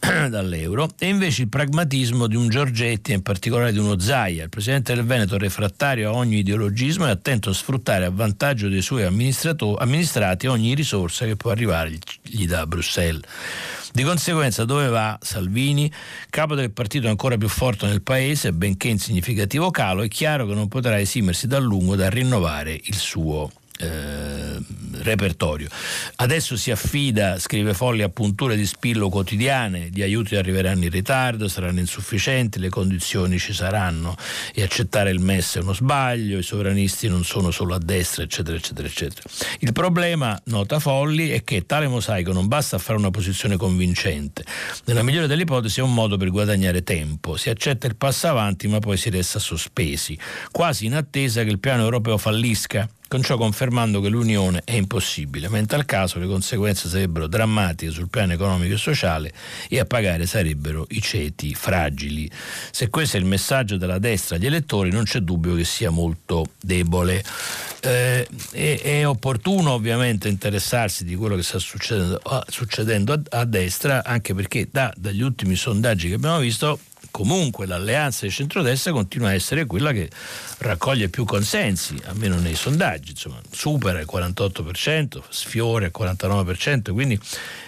[0.28, 4.48] dall'euro e invece il pragmatismo di un Giorgetti e in particolare di uno Zaia, il
[4.48, 9.04] presidente del Veneto refrattario a ogni ideologismo e attento a sfruttare a vantaggio dei suoi
[9.04, 13.22] amministrati ogni risorsa che può arrivare gli da Bruxelles.
[13.92, 15.90] Di conseguenza dove va Salvini,
[16.30, 20.54] capo del partito ancora più forte nel paese, benché in significativo calo, è chiaro che
[20.54, 24.58] non potrà esimersi da lungo da rinnovare il suo eh,
[25.02, 25.68] repertorio.
[26.16, 31.48] Adesso si affida, scrive Folli, a punture di spillo quotidiane, gli aiuti arriveranno in ritardo,
[31.48, 34.16] saranno insufficienti, le condizioni ci saranno
[34.52, 38.56] e accettare il MES è uno sbaglio, i sovranisti non sono solo a destra, eccetera,
[38.56, 39.28] eccetera, eccetera.
[39.60, 44.44] Il problema, nota Folli, è che tale mosaico non basta a fare una posizione convincente.
[44.84, 47.36] Nella migliore delle ipotesi è un modo per guadagnare tempo.
[47.36, 50.18] Si accetta il passo avanti ma poi si resta sospesi,
[50.50, 55.48] quasi in attesa che il piano europeo fallisca con ciò confermando che l'unione è impossibile,
[55.48, 59.32] ma in tal caso le conseguenze sarebbero drammatiche sul piano economico e sociale
[59.68, 62.30] e a pagare sarebbero i ceti fragili.
[62.70, 66.44] Se questo è il messaggio della destra agli elettori non c'è dubbio che sia molto
[66.60, 67.24] debole.
[67.80, 74.04] Eh, è, è, opportuno ovviamente interessarsi di quello che sta succedendo, succedendo a, a, destra,
[74.04, 76.80] anche perché da, dagli ultimi sondaggi che abbiamo visto
[77.18, 80.08] comunque l'alleanza di centrodestra continua a essere quella che
[80.58, 87.18] raccoglie più consensi, almeno nei sondaggi, insomma, supera il 48%, sfiora il 49%, quindi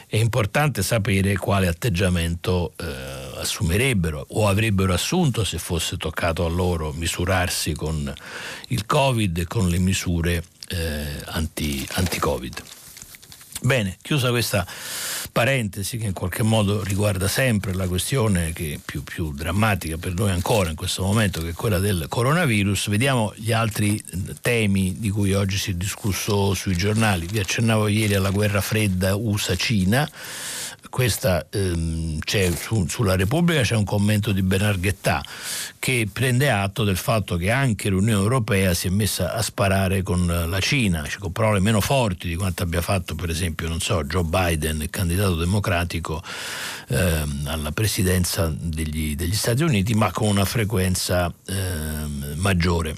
[0.07, 6.93] è importante sapere quale atteggiamento eh, assumerebbero o avrebbero assunto se fosse toccato a loro
[6.93, 8.15] misurarsi con
[8.69, 12.80] il Covid e con le misure eh, anti, anti-Covid.
[13.62, 14.66] Bene, chiusa questa
[15.33, 20.14] parentesi che in qualche modo riguarda sempre la questione che è più, più, drammatica per
[20.14, 24.03] noi ancora in questo momento, che è quella del coronavirus, vediamo gli altri
[24.40, 27.27] temi di cui oggi si è discusso sui giornali.
[27.27, 30.11] Vi accennavo ieri alla guerra fredda USA-Cina
[30.88, 32.19] questa, ehm,
[32.55, 35.23] su, sulla Repubblica c'è un commento di Bernard Guetta
[35.79, 40.27] che prende atto del fatto che anche l'Unione Europea si è messa a sparare con
[40.27, 44.25] la Cina, cioè con parole meno forti di quanto abbia fatto per esempio so, Joe
[44.25, 46.23] Biden, candidato democratico
[46.88, 52.97] ehm, alla presidenza degli, degli, Stati Uniti, ma con una frequenza ehm, maggiore.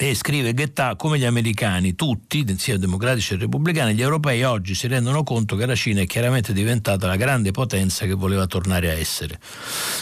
[0.00, 4.86] E scrive Ghetà come gli americani, tutti, sia democratici che repubblicani, gli europei oggi si
[4.86, 8.92] rendono conto che la Cina è chiaramente diventata la grande potenza che voleva tornare a
[8.92, 9.40] essere,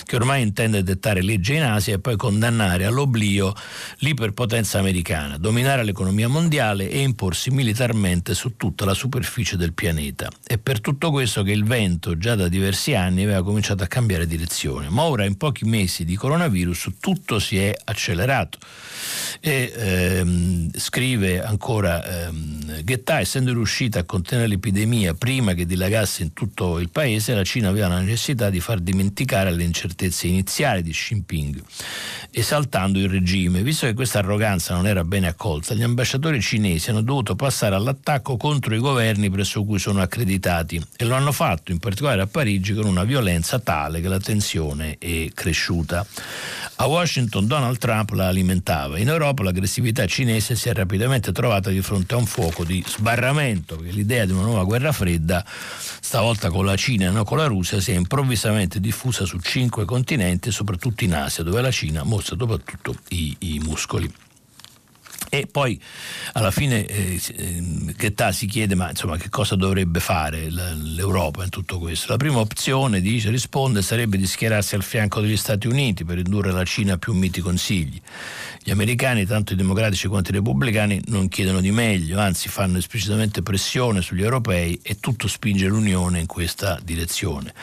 [0.04, 3.54] che ormai intende dettare legge in Asia e poi condannare all'oblio
[3.98, 10.28] l'iperpotenza americana, dominare l'economia mondiale e imporsi militarmente su tutta la superficie del pianeta.
[10.44, 14.26] È per tutto questo che il vento già da diversi anni aveva cominciato a cambiare
[14.26, 18.58] direzione, ma ora in pochi mesi di coronavirus tutto si è accelerato.
[19.40, 26.32] E, ehm, scrive ancora ehm, Ghetà, essendo riuscita a contenere l'epidemia prima che dilagasse in
[26.32, 30.92] tutto il paese, la Cina aveva la necessità di far dimenticare le incertezze iniziali di
[30.92, 31.62] Xi Jinping,
[32.30, 33.62] esaltando il regime.
[33.62, 38.36] Visto che questa arroganza non era bene accolta, gli ambasciatori cinesi hanno dovuto passare all'attacco
[38.36, 42.74] contro i governi presso cui sono accreditati e lo hanno fatto in particolare a Parigi
[42.74, 46.06] con una violenza tale che la tensione è cresciuta.
[46.78, 49.75] A Washington Donald Trump la alimentava, in Europa l'aggressività
[50.06, 54.32] cinese si è rapidamente trovata di fronte a un fuoco di sbarramento, che l'idea di
[54.32, 57.94] una nuova guerra fredda, stavolta con la Cina e non con la Russia, si è
[57.94, 63.58] improvvisamente diffusa su cinque continenti soprattutto in Asia, dove la Cina mostra soprattutto i, i
[63.58, 64.12] muscoli.
[65.28, 65.80] E poi
[66.34, 67.20] alla fine eh,
[67.96, 72.12] Ghetà si chiede ma insomma che cosa dovrebbe fare l'Europa in tutto questo.
[72.12, 76.52] La prima opzione, dice, risponde, sarebbe di schierarsi al fianco degli Stati Uniti per indurre
[76.52, 78.00] la Cina a più miti consigli.
[78.66, 83.40] Gli americani, tanto i democratici quanto i repubblicani, non chiedono di meglio, anzi fanno esplicitamente
[83.40, 87.54] pressione sugli europei e tutto spinge l'Unione in questa direzione.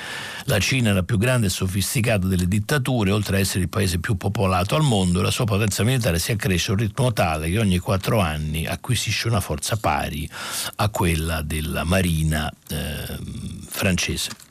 [0.45, 3.99] La Cina è la più grande e sofisticata delle dittature, oltre ad essere il paese
[3.99, 7.59] più popolato al mondo, la sua potenza militare si accresce a un ritmo tale che
[7.59, 10.29] ogni quattro anni acquisisce una forza pari
[10.77, 13.19] a quella della marina eh,
[13.67, 14.42] francese.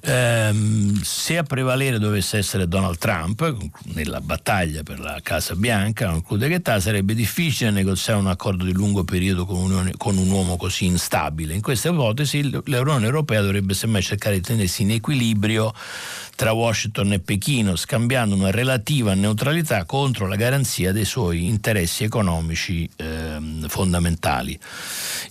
[0.00, 3.56] Um, se a prevalere dovesse essere Donald Trump
[3.94, 8.72] nella battaglia per la Casa Bianca, conclude che ta, sarebbe difficile negoziare un accordo di
[8.72, 11.54] lungo periodo con un, con un, uomo così instabile.
[11.54, 15.74] In questa ipotesi l'Unione Europea dovrebbe semmai cercare di tenersi in equilibrio
[16.38, 22.88] tra Washington e Pechino, scambiando una relativa neutralità contro la garanzia dei suoi interessi economici
[22.94, 24.56] eh, fondamentali.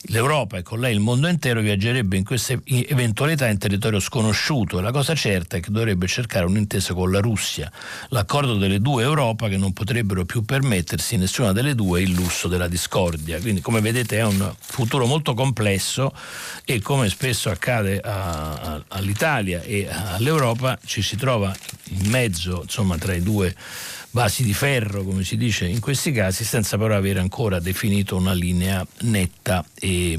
[0.09, 4.81] L'Europa e con lei il mondo intero viaggerebbe in queste eventualità in territorio sconosciuto e
[4.81, 7.71] la cosa certa è che dovrebbe cercare un'intesa con la Russia,
[8.09, 12.67] l'accordo delle due Europa che non potrebbero più permettersi nessuna delle due il lusso della
[12.67, 13.39] discordia.
[13.39, 16.11] Quindi come vedete è un futuro molto complesso
[16.65, 21.55] e come spesso accade a, a, all'Italia e all'Europa ci si trova
[21.89, 23.55] in mezzo, insomma, tra i due
[24.11, 28.33] vasi di ferro, come si dice in questi casi, senza però avere ancora definito una
[28.33, 30.17] linea netta e,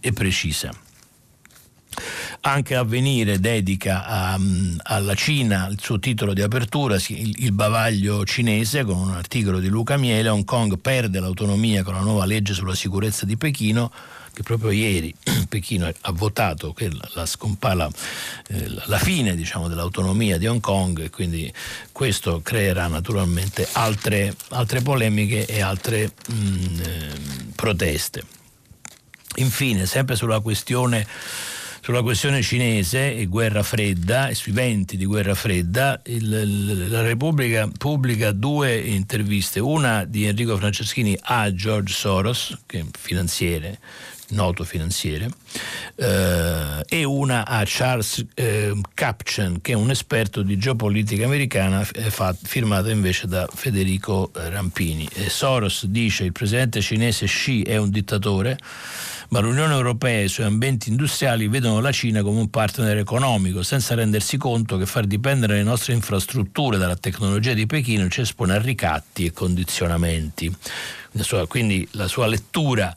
[0.00, 0.70] e precisa.
[2.44, 4.38] Anche Avvenire dedica a,
[4.82, 9.68] alla Cina il suo titolo di apertura, il, il, bavaglio cinese, con un articolo di
[9.68, 10.28] Luca Miele.
[10.28, 13.92] Hong Kong perde l'autonomia con la nuova legge sulla sicurezza di Pechino
[14.32, 15.14] che proprio ieri
[15.48, 17.90] Pechino ha votato la, la, scompala,
[18.48, 21.52] eh, la fine diciamo, dell'autonomia di Hong Kong e quindi
[21.92, 27.10] questo creerà naturalmente altre, altre polemiche e altre mh, mm, eh,
[27.54, 28.24] proteste.
[29.36, 31.06] Infine, sempre sulla questione
[31.84, 37.68] sulla questione cinese e guerra fredda e sui venti di guerra fredda, il, la Repubblica
[37.76, 43.80] pubblica due interviste, una di Enrico Franceschini a George Soros, che è finanziere,
[44.32, 45.30] noto finanziere,
[45.96, 52.10] eh, e una a Charles eh, Kapchen, che è un esperto di geopolitica americana, eh,
[52.10, 55.08] fa, firmata invece da Federico eh, Rampini.
[55.14, 58.58] E Soros dice il presidente cinese Xi è un dittatore,
[59.28, 63.62] ma l'Unione Europea e i suoi ambienti industriali vedono la Cina come un partner economico,
[63.62, 68.54] senza rendersi conto che far dipendere le nostre infrastrutture dalla tecnologia di Pechino ci espone
[68.54, 70.54] a ricatti e condizionamenti.
[71.46, 72.94] Quindi la sua lettura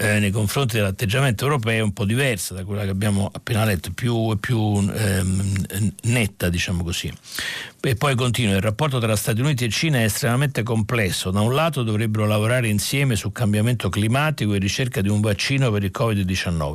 [0.00, 3.90] eh, nei confronti dell'atteggiamento europeo è un po' diversa da quella che abbiamo appena letto,
[3.92, 7.12] più, più ehm, netta, diciamo così.
[7.82, 11.30] E poi continua, il rapporto tra Stati Uniti e Cina è estremamente complesso.
[11.30, 15.84] Da un lato dovrebbero lavorare insieme su cambiamento climatico e ricerca di un vaccino per
[15.84, 16.74] il Covid-19.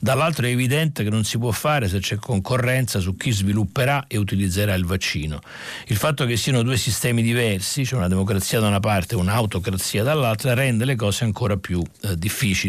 [0.00, 4.16] Dall'altro è evidente che non si può fare se c'è concorrenza su chi svilupperà e
[4.16, 5.40] utilizzerà il vaccino.
[5.86, 10.04] Il fatto che siano due sistemi diversi, cioè una democrazia da una parte e un'autocrazia
[10.04, 12.63] dall'altra, rende le cose ancora più eh, difficili.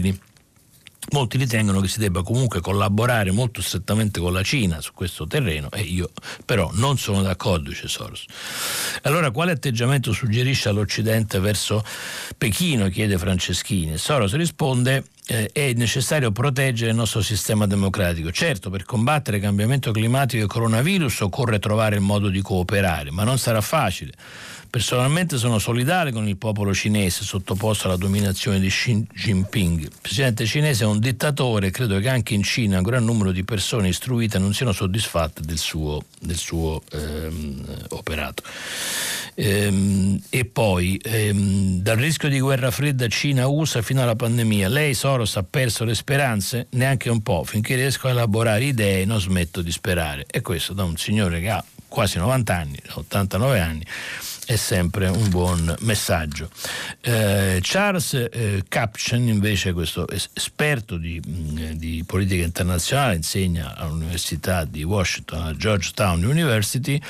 [1.11, 5.69] Molti ritengono che si debba comunque collaborare molto strettamente con la Cina su questo terreno
[5.71, 6.09] e io
[6.43, 8.25] però non sono d'accordo, dice Soros.
[9.03, 11.83] Allora quale atteggiamento suggerisce all'Occidente verso
[12.35, 13.97] Pechino, chiede Franceschini.
[13.97, 18.31] Soros risponde eh, è necessario proteggere il nostro sistema democratico.
[18.31, 23.11] Certo, per combattere il cambiamento climatico e il coronavirus occorre trovare il modo di cooperare,
[23.11, 24.13] ma non sarà facile
[24.69, 29.81] Personalmente sono solidale con il popolo cinese sottoposto alla dominazione di Xi Jinping.
[29.81, 33.31] Il presidente cinese è un dittatore e credo che anche in Cina un gran numero
[33.31, 38.43] di persone istruite non siano soddisfatte del suo, del suo ehm, operato.
[39.35, 45.35] Ehm, e poi ehm, dal rischio di guerra fredda Cina-USA fino alla pandemia, lei Soros
[45.35, 46.67] ha perso le speranze?
[46.71, 50.25] Neanche un po', finché riesco a elaborare idee non smetto di sperare.
[50.29, 53.83] E questo da un signore che ha quasi 90 anni, 89 anni
[54.45, 56.49] è sempre un buon messaggio.
[57.01, 64.83] Eh, Charles eh, Caption, invece, questo esperto di, mm, di, politica internazionale, insegna all'Università di
[64.83, 67.01] Washington, alla Georgetown University,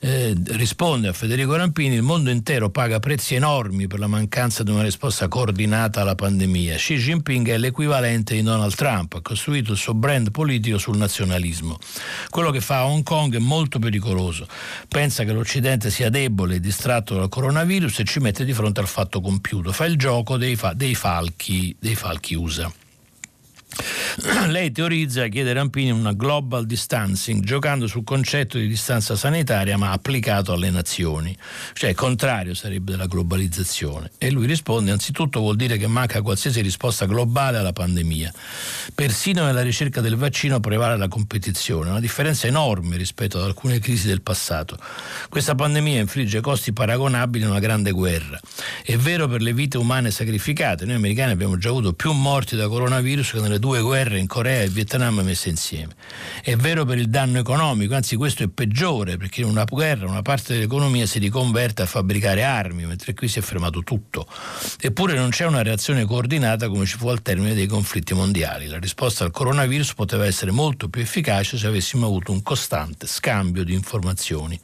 [0.00, 4.70] eh, risponde a Federico Rampini: il mondo intero paga prezzi enormi per la mancanza di
[4.70, 6.76] una risposta coordinata alla pandemia.
[6.76, 11.78] Xi Jinping è l'equivalente di Donald Trump, ha costruito il suo brand politico sul nazionalismo.
[12.30, 14.48] Quello che fa a Hong Kong è molto pericoloso.
[14.88, 18.86] Pensa che l'Occidente sia debole e distratto dal coronavirus e ci mette di fronte al
[18.86, 19.70] fatto compiuto.
[19.70, 22.72] Fa il gioco dei, fa- dei, falchi, dei falchi USA.
[24.48, 30.52] Lei teorizza, chiede Rampini, una global distancing, giocando sul concetto di distanza sanitaria ma applicato
[30.52, 31.36] alle nazioni,
[31.74, 34.10] cioè contrario sarebbe della globalizzazione.
[34.18, 38.32] E lui risponde, anzitutto vuol dire che manca qualsiasi risposta globale alla pandemia.
[38.94, 44.08] Persino nella ricerca del vaccino prevale la competizione, una differenza enorme rispetto ad alcune crisi
[44.08, 44.76] del passato.
[45.28, 48.40] Questa pandemia infligge costi paragonabili a una grande guerra.
[48.82, 52.68] È vero per le vite umane sacrificate, noi americani abbiamo già avuto più morti da
[52.68, 55.94] coronavirus che nelle due guerre in Corea e Vietnam messe insieme.
[56.42, 60.22] È vero per il danno economico, anzi questo è peggiore perché in una guerra una
[60.22, 64.26] parte dell'economia si riconverte a fabbricare armi, mentre qui si è fermato tutto.
[64.80, 68.66] Eppure non c'è una reazione coordinata come ci fu al termine dei conflitti mondiali.
[68.66, 73.62] La risposta al coronavirus poteva essere molto più efficace se avessimo avuto un costante scambio
[73.62, 74.58] di informazioni,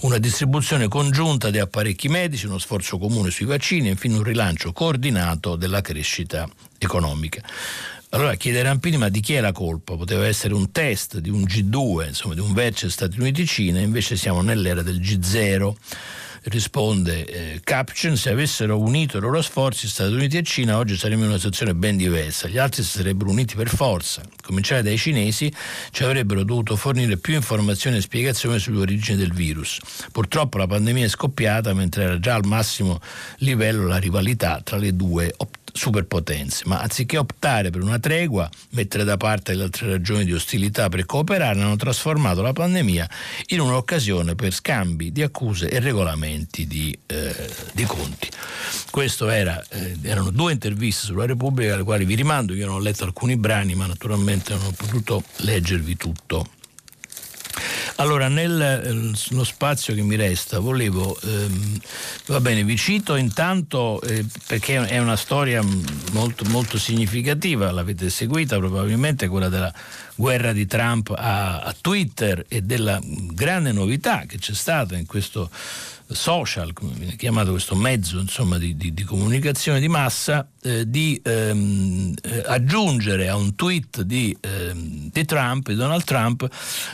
[0.00, 4.72] una distribuzione congiunta di apparecchi medici, uno sforzo comune sui vaccini e infine un rilancio
[4.72, 7.42] coordinato della crescita economica.
[8.14, 9.96] Allora chiede Rampini ma di chi è la colpa?
[9.96, 14.42] Poteva essere un test di un G2, insomma di un vertice Stati Uniti-Cina, invece siamo
[14.42, 15.74] nell'era del G0
[16.44, 21.22] risponde eh, Caption, se avessero unito i loro sforzi Stati Uniti e Cina oggi saremmo
[21.22, 25.50] in una situazione ben diversa, gli altri si sarebbero uniti per forza, cominciare dai cinesi
[25.90, 29.78] ci avrebbero dovuto fornire più informazioni e spiegazioni sulle origini del virus.
[30.10, 33.00] Purtroppo la pandemia è scoppiata mentre era già al massimo
[33.38, 39.04] livello la rivalità tra le due opzioni superpotenze, ma anziché optare per una tregua, mettere
[39.04, 43.08] da parte le altre ragioni di ostilità per cooperare, hanno trasformato la pandemia
[43.48, 48.28] in un'occasione per scambi di accuse e regolamenti di, eh, di conti.
[48.90, 52.80] Queste era, eh, erano due interviste sulla Repubblica, alle quali vi rimando, io non ho
[52.80, 56.46] letto alcuni brani, ma naturalmente non ho potuto leggervi tutto.
[57.96, 61.78] Allora, nello eh, spazio che mi resta, volevo, ehm,
[62.26, 65.62] va bene, vi cito intanto eh, perché è una storia
[66.12, 69.72] molto, molto significativa, l'avete seguita probabilmente, quella della
[70.14, 75.50] guerra di Trump a, a Twitter e della grande novità che c'è stata in questo
[76.14, 81.20] social, come viene chiamato questo mezzo insomma, di, di, di, comunicazione di massa, eh, di
[81.22, 86.48] ehm, eh, aggiungere a un tweet di, ehm, di, Trump, di Donald Trump,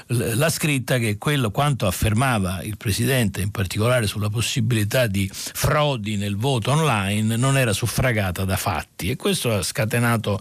[0.07, 6.17] l- la scritta che quello quanto affermava il Presidente, in particolare sulla possibilità di frodi
[6.17, 9.11] nel voto online, non era suffragata da fatti.
[9.11, 10.41] E questo ha scatenato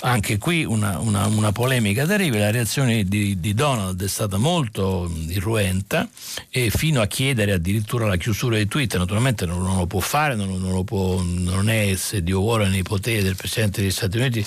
[0.00, 5.10] anche qui una, una, una polemica terribile, la reazione di, di, Donald è stata molto
[5.28, 6.08] irruenta
[6.50, 10.34] e fino a chiedere addirittura la chiusura di Twitter, naturalmente non, non lo può fare,
[10.34, 14.46] non, non, può, non è se Dio vuole nei poteri del Presidente degli Stati Uniti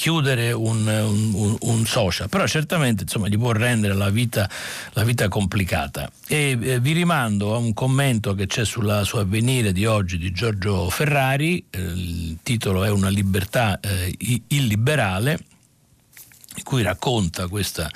[0.00, 4.48] chiudere un, un, un, social, però certamente insomma, gli può rendere la vita,
[4.94, 6.10] la vita complicata.
[6.26, 10.32] E eh, vi rimando a un commento che c'è sulla, su Avvenire di oggi di
[10.32, 15.38] Giorgio Ferrari, eh, il titolo è Una libertà eh, illiberale
[16.56, 17.88] in cui racconta questa,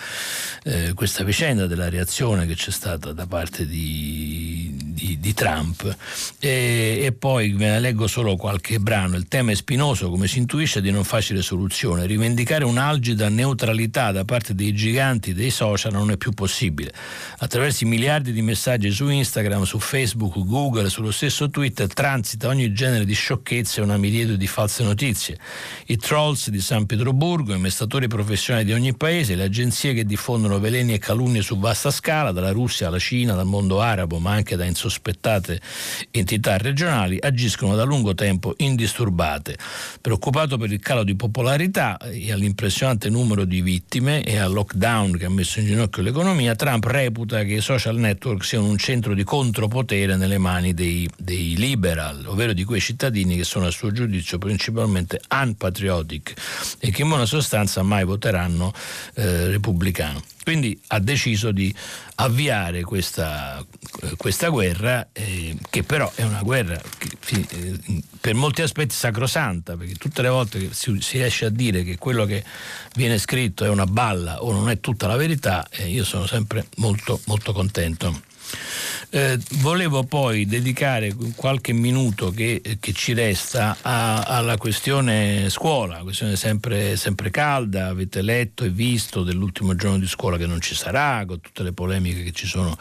[0.63, 5.97] eh, questa, vicenda della reazione che c'è stata da parte di, di, di Trump
[6.39, 9.17] e, e, poi ve ne leggo solo qualche brano.
[9.17, 12.07] Il tema è spinoso, come si intuisce, di non facile soluzione.
[12.07, 16.93] Rivendicare un'algida neutralità da parte dei giganti dei social non è più possibile.
[17.39, 22.73] Attraverso i miliardi di messaggi su Instagram, su Facebook, Google, sullo stesso Twitter transita ogni
[22.73, 25.39] genere di sciocchezze e una miriade di false notizie.
[25.87, 30.05] I trolls di San Pietroburgo, i mestatori professionali professionali di ogni paese, le agenzie che
[30.05, 34.33] diffondono veleni e calunnie su vasta scala, dalla Russia alla Cina, dal mondo arabo, ma
[34.33, 35.61] anche da insospettabili sospettate
[36.11, 39.57] entità regionali agiscono da lungo tempo indisturbate.
[40.01, 45.25] Preoccupato per il calo di popolarità e all'impressionante numero di vittime e al lockdown che
[45.25, 49.25] ha messo in ginocchio l'economia, Trump reputa che i social network siano un centro di
[49.25, 54.39] contropotere nelle mani dei, dei liberal, ovvero di quei cittadini che sono a suo giudizio
[54.39, 56.35] principalmente unpatriotic
[56.79, 58.34] e che in buona sostanza mai voteranno
[59.15, 60.23] eh, repubblicano.
[60.43, 61.75] Quindi ha deciso di
[62.17, 63.65] avviare questa,
[64.17, 69.95] questa guerra, eh, che però è una guerra che, eh, per molti aspetti sacrosanta, perché
[69.95, 72.45] tutte le volte che si, si, riesce a dire che quello che
[72.95, 76.67] viene scritto è una balla o non è tutta la verità, eh, io sono sempre
[76.77, 78.33] molto, molto contento.
[79.11, 86.35] Eh, volevo poi dedicare qualche minuto che, che ci resta a, alla questione scuola, questione
[86.35, 91.25] sempre, sempre, calda, avete letto e visto dell'ultimo giorno di scuola che non ci sarà,
[91.27, 92.77] con tutte le polemiche che, ci sono,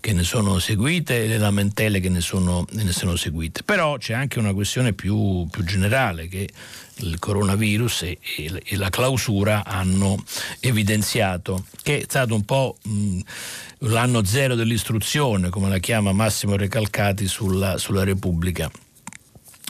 [0.00, 3.62] che ne sono seguite e le lamentele che ne sono, ne sono seguite.
[3.62, 6.48] Però c'è anche una questione più, più generale che
[6.98, 8.18] il coronavirus e,
[8.64, 10.22] e, la clausura hanno
[10.60, 13.20] evidenziato, che è stato un po' mh,
[13.80, 18.70] l'anno zero dell'istruzione, come la chiama Massimo Recalcati sulla, sulla Repubblica.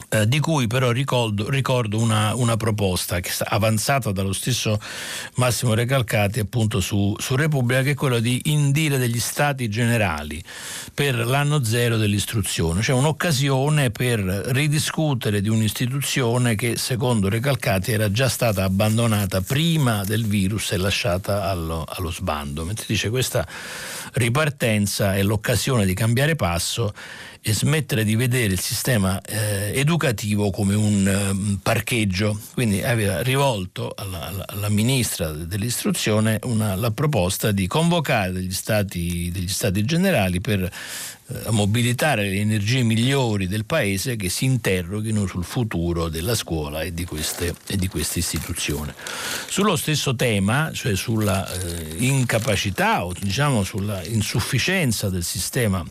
[0.09, 4.79] Eh, di cui però ricordo, ricordo una, una, proposta che è avanzata dallo stesso
[5.35, 10.41] Massimo Recalcati appunto su, su, Repubblica, che è quella di indire degli stati generali
[10.93, 18.29] per l'anno zero dell'istruzione, cioè un'occasione per ridiscutere di un'istituzione che secondo Recalcati era già
[18.29, 22.63] stata abbandonata prima del virus e lasciata allo, allo sbando.
[22.63, 23.45] Mentre dice questa
[24.13, 26.93] ripartenza è l'occasione di cambiare passo
[27.49, 32.37] e smettere di vedere il sistema eh, educativo come un um, parcheggio.
[32.53, 39.29] Quindi aveva rivolto alla, alla, alla ministra dell'istruzione una, la proposta di convocare degli stati,
[39.31, 40.69] degli stati generali per
[41.43, 46.93] a mobilitare le energie migliori del paese che si interroghino sul futuro della scuola e
[46.93, 48.93] di queste, e di queste istituzioni.
[49.47, 55.83] Sullo stesso tema, cioè sulla eh, incapacità o diciamo sulla insufficienza del sistema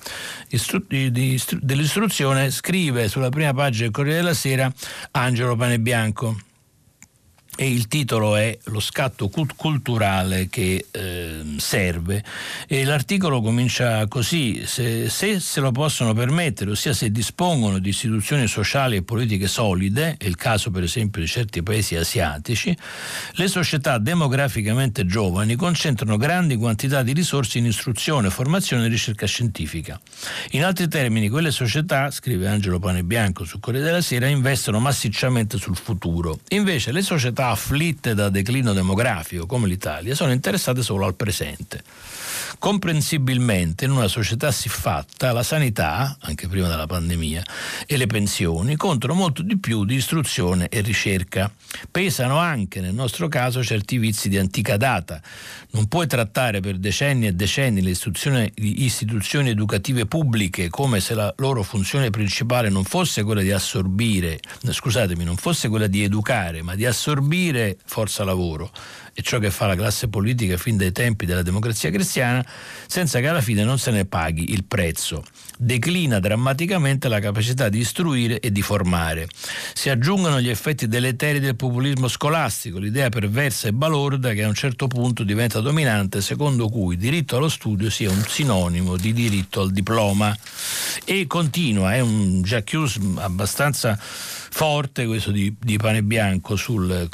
[0.49, 4.73] istru- di, di, dell'istruzione, scrive sulla prima pagina del Corriere della Sera
[5.11, 6.46] Angelo Panebianco
[7.57, 12.23] e il titolo è Lo scatto culturale che eh, serve
[12.69, 18.47] e l'articolo comincia così, se, se, se lo possono permettere, ossia se dispongono di istituzioni
[18.47, 22.77] sociali e politiche solide, è il caso per esempio di certi paesi asiatici,
[23.33, 29.99] le società demograficamente giovani concentrano grandi quantità di risorse in istruzione, formazione e ricerca scientifica.
[30.51, 35.77] In altri termini, quelle società, scrive Angelo Panebianco su Corriere della Sera, investono massicciamente sul
[35.77, 36.41] futuro.
[36.49, 41.83] Invece le società afflitte da declino demografico come l'Italia sono interessate solo al presente.
[42.59, 47.43] Comprensibilmente in una società siffatta la sanità, anche prima della pandemia,
[47.87, 51.51] e le pensioni contano molto di più di istruzione e ricerca.
[51.91, 55.21] Pesano anche nel nostro caso certi vizi di antica data.
[55.73, 61.33] Non puoi trattare per decenni e decenni le istituzioni, istituzioni educative pubbliche come se la
[61.37, 66.75] loro funzione principale non fosse quella di assorbire, scusatemi, non fosse quella di educare, ma
[66.75, 68.73] di assorbire forza lavoro
[69.19, 72.45] e ciò che fa la classe politica fin dai tempi della democrazia cristiana,
[72.87, 75.25] senza che alla fine non se ne paghi il prezzo.
[75.57, 79.27] Declina drammaticamente la capacità di istruire e di formare.
[79.73, 84.55] Si aggiungono gli effetti deleteri del populismo scolastico, l'idea perversa e balorda che a un
[84.55, 89.73] certo punto diventa dominante, secondo cui diritto allo studio sia un sinonimo di diritto al
[89.73, 90.37] diploma.
[91.07, 93.99] E continua, è un Jacques abbastanza
[94.57, 97.11] forte questo di, di pane bianco sul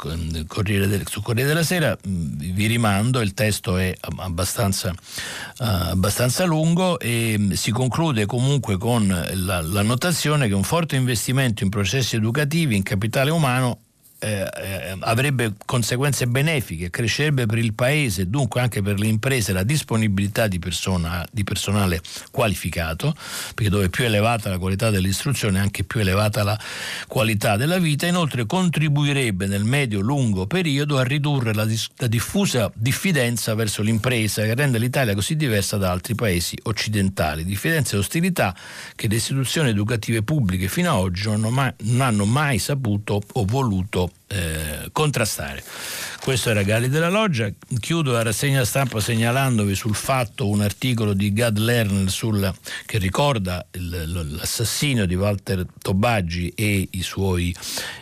[0.47, 6.45] Corriere, del, sul Corriere, della Sera, mm, vi rimando, il testo è abbastanza, uh, abbastanza
[6.45, 11.69] lungo e mm, si conclude comunque con la, la notazione che un forte investimento in
[11.69, 13.79] processi educativi, in capitale umano
[14.23, 19.51] eh, eh, avrebbe conseguenze benefiche, crescerebbe per il paese e dunque anche per le imprese
[19.51, 22.01] la disponibilità di, persona, di personale
[22.31, 23.13] qualificato,
[23.53, 26.57] perché dove è più elevata la qualità dell'istruzione anche più elevata la
[27.07, 33.53] qualità della vita, inoltre contribuirebbe nel medio-lungo periodo a ridurre la, dis- la diffusa diffidenza
[33.55, 38.55] verso l'impresa che rende l'Italia così diversa da altri paesi occidentali, diffidenza e ostilità
[38.95, 43.45] che le istituzioni educative pubbliche fino ad oggi non mai, non hanno mai saputo o
[43.45, 45.63] voluto eh, contrastare.
[46.19, 47.51] Questo era Gali della Loggia.
[47.79, 52.51] Chiudo la rassegna stampa segnalandovi sul fatto un articolo di Gad Lerner sul,
[52.85, 57.53] che ricorda il, l'assassinio di Walter Tobaggi e i suoi,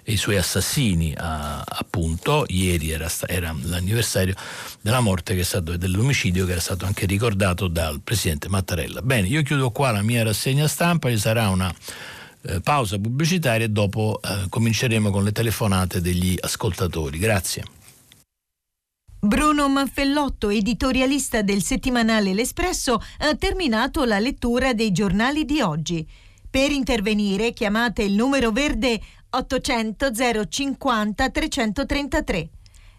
[0.05, 1.13] i suoi assassini.
[1.17, 4.35] A, appunto, ieri era, era, l'anniversario
[4.81, 9.01] della morte che è stato, dell'omicidio che era stato anche ricordato dal presidente Mattarella.
[9.01, 11.73] Bene, io chiudo qua la mia rassegna stampa, ci sarà una
[12.43, 17.17] eh, pausa pubblicitaria e dopo eh, cominceremo con le telefonate degli ascoltatori.
[17.19, 17.63] Grazie.
[19.23, 26.07] Bruno Manfellotto, editorialista del settimanale L'Espresso, ha terminato la lettura dei giornali di oggi.
[26.49, 30.11] Per intervenire chiamate il numero verde 800
[30.49, 32.49] 050 333.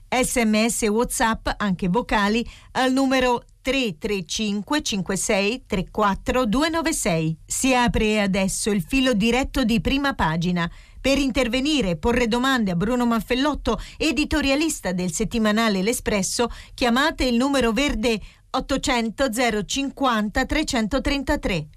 [0.08, 7.36] Sms WhatsApp, anche vocali, al numero 335 56 34 296.
[7.46, 10.70] Si apre adesso il filo diretto di prima pagina.
[11.00, 17.72] Per intervenire e porre domande a Bruno Manfellotto, editorialista del settimanale L'Espresso, chiamate il numero
[17.72, 19.28] verde 800
[19.64, 21.68] 050 333.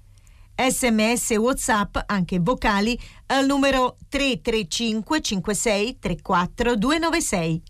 [0.56, 7.62] Sms WhatsApp, anche vocali, al numero 335 56 34 296.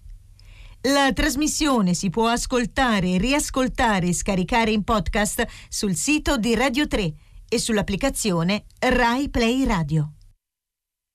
[0.88, 7.12] La trasmissione si può ascoltare, riascoltare e scaricare in podcast sul sito di Radio 3
[7.48, 10.12] e sull'applicazione Rai Play Radio.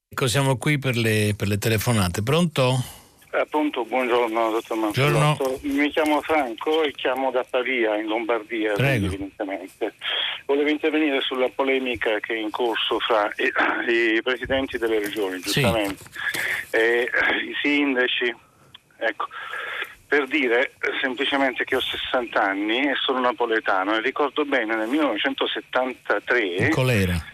[0.10, 2.22] Ecco, siamo qui per le, per le telefonate.
[2.22, 2.84] Pronto?
[3.30, 5.60] Appunto, buongiorno dottor Manfrotto.
[5.62, 9.94] Mi chiamo Franco e chiamo da Pavia in Lombardia, evidentemente.
[10.48, 16.04] Volevo intervenire sulla polemica che è in corso fra i, i presidenti delle regioni, giustamente,
[16.70, 16.76] sì.
[16.76, 17.10] e
[17.48, 18.50] i sindaci.
[19.02, 19.28] Ecco,
[20.08, 26.40] per dire semplicemente che ho 60 anni e sono napoletano e ricordo bene nel 1973
[26.40, 27.30] il colera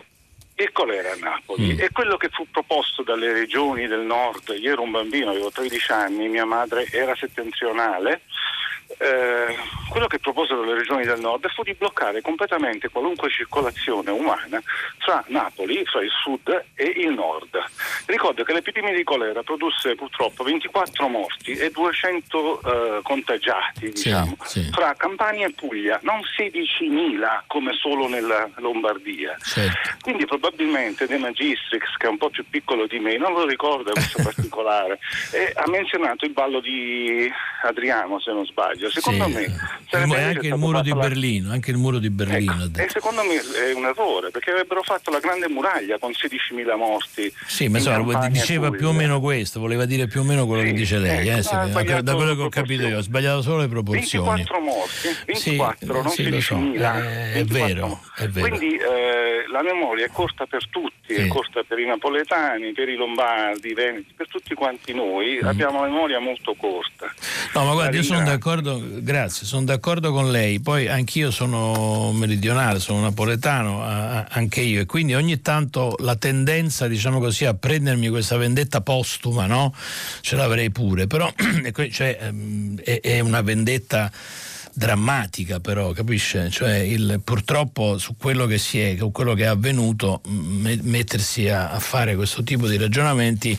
[0.59, 1.80] il colera a Napoli mm.
[1.80, 5.91] e quello che fu proposto dalle regioni del nord, io ero un bambino, avevo 13
[5.91, 8.22] anni, mia madre era settentrionale
[8.97, 9.55] eh,
[9.89, 14.61] quello che proposero le regioni del nord fu di bloccare completamente qualunque circolazione umana
[14.99, 17.57] fra Napoli, fra il sud e il nord.
[18.05, 24.63] Ricordo che l'epidemia di colera produsse purtroppo 24 morti e 200 eh, contagiati diciamo, sì,
[24.63, 24.69] sì.
[24.71, 29.35] fra Campania e Puglia, non 16.000 come solo nella Lombardia.
[29.39, 29.95] Certo.
[30.01, 33.91] Quindi probabilmente De Magistrix, che è un po' più piccolo di me, non lo ricorda
[33.91, 34.99] questo particolare,
[35.31, 37.31] e ha menzionato il ballo di
[37.63, 38.89] Adriano, se non sbaglio Biagio.
[38.89, 39.32] Secondo sì.
[39.32, 42.65] me e anche il muro di Berlino, anche il muro di Berlino.
[42.65, 46.78] Ecco, e secondo me è un errore, perché avrebbero fatto la grande muraglia con 16.000
[46.78, 47.34] morti.
[47.45, 50.67] Sì, ma insomma, diceva più o meno questo, voleva dire più o meno quello sì,
[50.67, 53.67] che dice lei, ecco, eh, da quello che ho capito io, ho sbagliato solo le
[53.67, 54.43] proporzioni.
[54.43, 56.75] 24 morti, 24, non sì, 16.000.
[56.75, 58.55] Eh, è, vero, è vero.
[58.55, 62.95] Quindi eh, la memoria è corta per tutti, è corta per i napoletani, per i
[62.95, 65.47] lombardi, i veneti, per tutti quanti noi, mm.
[65.47, 67.13] abbiamo una memoria molto corta.
[67.53, 70.59] No, ma guarda, io sono d'accordo grazie, sono d'accordo con lei.
[70.59, 77.20] Poi anch'io sono meridionale, sono napoletano, anche io, e quindi ogni tanto la tendenza, diciamo
[77.20, 79.74] così, a prendermi questa vendetta postuma, no?
[80.22, 81.32] Ce l'avrei pure, però
[81.91, 84.11] cioè, ehm, è, una vendetta
[84.74, 86.49] drammatica però, capisce?
[86.49, 91.80] Cioè il, purtroppo su quello che si è, quello che è avvenuto, mettersi a, a
[91.80, 93.57] fare questo tipo di ragionamenti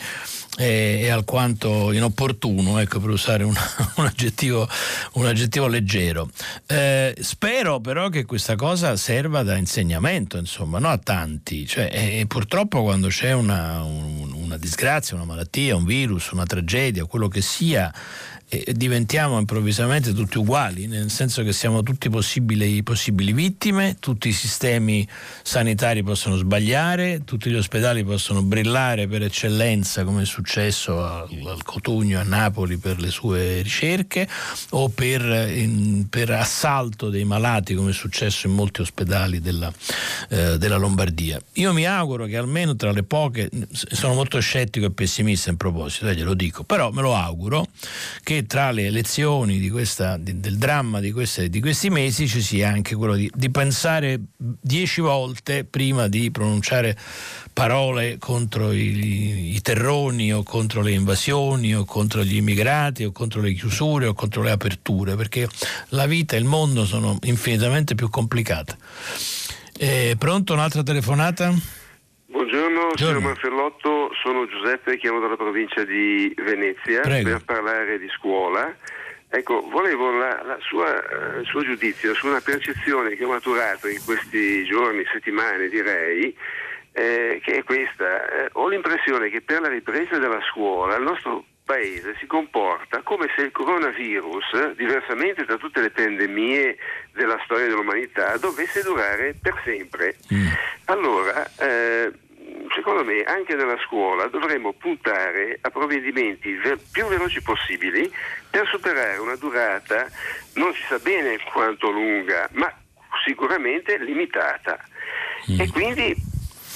[0.59, 3.55] è, è alquanto inopportuno, ecco, per usare un,
[3.97, 4.69] un, aggettivo,
[5.13, 6.29] un aggettivo, leggero.
[6.67, 11.65] Eh, spero però che questa cosa serva da insegnamento, insomma, no a tanti.
[11.65, 17.05] Cioè, e, purtroppo quando c'è una, un, una disgrazia, una malattia, un virus, una tragedia,
[17.05, 17.95] quello che sia,
[18.51, 24.33] e diventiamo improvvisamente tutti uguali, nel senso che siamo tutti possibili, possibili, vittime, tutti i
[24.33, 25.07] sistemi
[25.43, 31.63] sanitari possono sbagliare, tutti gli ospedali possono brillare per eccellenza come è successo al, al
[31.63, 34.27] Cotugno a Napoli per le sue ricerche
[34.71, 35.21] o per,
[35.55, 39.71] in, per, assalto dei malati come è successo in molti ospedali della,
[40.31, 41.39] eh, della Lombardia.
[41.55, 46.09] Io mi auguro che almeno tra le poche, sono molto scettico e pessimista in proposito,
[46.09, 47.67] eh, glielo dico, però me lo auguro
[48.23, 52.95] che tra le lezioni questa, del dramma di, queste, di, questi mesi ci sia anche
[52.95, 56.97] quello di, di pensare dieci volte prima di pronunciare
[57.53, 63.41] parole contro i, i, terroni o contro le invasioni o contro gli immigrati o contro
[63.41, 65.49] le chiusure o contro le aperture, perché
[65.91, 68.76] la vita e il mondo sono infinitamente più complicate.
[69.76, 71.53] Eh, pronto un'altra telefonata?
[72.31, 77.31] Buongiorno, signor Manfellotto, sono Giuseppe, chiamo dalla provincia di Venezia Prego.
[77.31, 78.76] per parlare di scuola.
[79.31, 83.89] Ecco, volevo la, la sua, uh, il suo giudizio su una percezione che ho maturato
[83.89, 86.37] in questi giorni, settimane direi,
[86.93, 88.29] eh, che è questa.
[88.31, 93.29] Eh, ho l'impressione che per la ripresa della scuola il nostro paese si comporta come
[93.37, 96.79] se il coronavirus, diversamente da tutte le pandemie
[97.12, 100.16] della storia dell'umanità, dovesse durare per sempre.
[100.33, 100.47] Mm.
[100.87, 102.11] Allora, eh,
[102.75, 108.11] secondo me anche nella scuola dovremmo puntare a provvedimenti ver- più veloci possibili
[108.49, 110.09] per superare una durata
[110.55, 112.73] non si sa bene quanto lunga, ma
[113.27, 114.81] sicuramente limitata.
[115.51, 115.61] Mm.
[115.61, 116.28] E quindi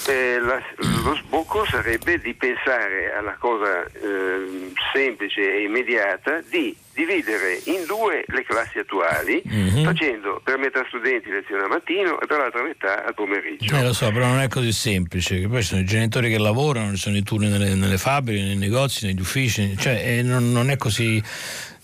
[0.09, 0.61] eh, la,
[1.05, 8.24] lo sbocco sarebbe di pensare alla cosa eh, semplice e immediata di dividere in due
[8.26, 9.84] le classi attuali mm-hmm.
[9.84, 13.74] facendo per metà studenti lezione al mattino e per l'altra metà al pomeriggio.
[13.74, 16.38] Eh, lo so, però non è così semplice, che poi ci sono i genitori che
[16.38, 20.53] lavorano, ci sono i turni nelle, nelle fabbriche, nei negozi, negli uffici, cioè eh, non,
[20.53, 21.22] non è così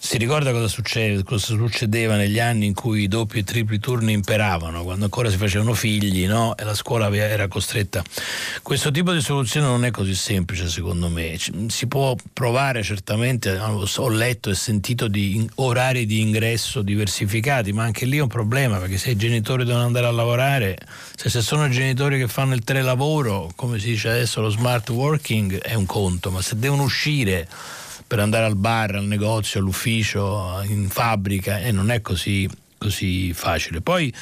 [0.01, 4.13] si ricorda cosa, succede, cosa, succedeva negli anni in cui i doppi e tripli turni
[4.13, 6.57] imperavano, quando ancora si facevano figli no?
[6.57, 8.05] e la scuola era costretta.
[8.63, 11.37] Questo tipo di soluzione non è così semplice secondo me.
[11.67, 18.07] Si può provare certamente, ho letto e sentito di orari di ingresso diversificati, ma anche
[18.07, 20.79] lì è un problema perché se i genitori devono andare a lavorare,
[21.17, 25.59] se, se sono genitori che fanno il telelavoro, come si dice adesso lo smart working,
[25.59, 27.49] è un conto, ma se devono uscire
[28.09, 32.49] per andare al bar, al negozio, all'ufficio, in fabbrica e non è così
[32.79, 33.81] così facile.
[33.81, 34.13] Poi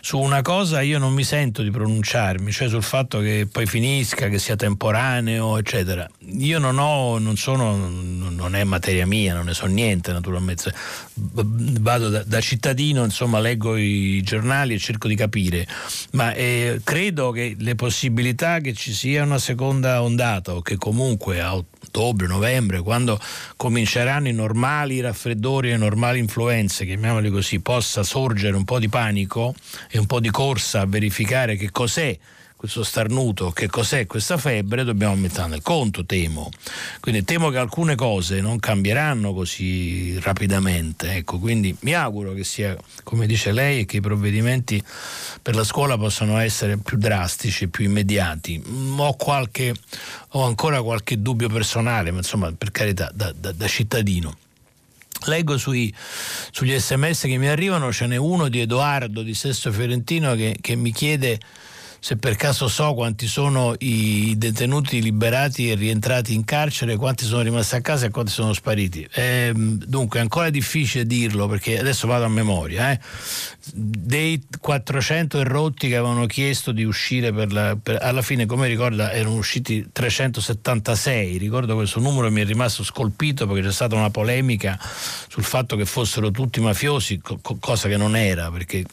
[0.00, 4.28] su una cosa io non mi sento di pronunciarmi, cioè sul fatto che poi finisca,
[4.28, 6.08] che sia temporaneo, eccetera.
[6.38, 10.72] Io non ho, non sono, non è materia mia, non ne so niente naturalmente.
[11.14, 15.66] Vado da, da cittadino, insomma, leggo i giornali e cerco di capire,
[16.12, 21.40] ma eh, credo che le possibilità che ci sia una seconda ondata o che comunque
[21.40, 23.18] a ottobre, novembre, quando
[23.56, 29.54] cominceranno i normali raffreddori e normali influenze, chiamiamoli così, possa sorgere un po' di panico
[29.90, 32.16] e un po' di corsa a verificare che cos'è
[32.58, 36.50] questo starnuto, che cos'è questa febbre, dobbiamo mettere nel conto, temo.
[36.98, 41.14] Quindi temo che alcune cose non cambieranno così rapidamente.
[41.14, 44.82] Ecco, quindi mi auguro che sia, come dice lei, e che i provvedimenti
[45.40, 48.60] per la scuola possano essere più drastici, più immediati.
[48.66, 49.72] Mm, ho, qualche,
[50.30, 54.36] ho ancora qualche dubbio personale, ma insomma, per carità, da, da, da cittadino.
[55.26, 55.94] Leggo sui,
[56.50, 60.74] sugli sms che mi arrivano, ce n'è uno di Edoardo di Sesto Fiorentino che, che
[60.74, 61.38] mi chiede
[62.00, 67.42] se per caso so quanti sono i detenuti liberati e rientrati in carcere, quanti sono
[67.42, 69.06] rimasti a casa e quanti sono spariti.
[69.12, 72.92] Eh, dunque è ancora difficile dirlo perché adesso vado a memoria.
[72.92, 73.00] Eh.
[73.74, 79.12] Dei 400 errotti che avevano chiesto di uscire per la, per, alla fine, come ricorda,
[79.12, 81.36] erano usciti 376.
[81.36, 84.78] Ricordo questo numero mi è rimasto scolpito perché c'è stata una polemica
[85.28, 88.84] sul fatto che fossero tutti mafiosi, co- cosa che non era, perché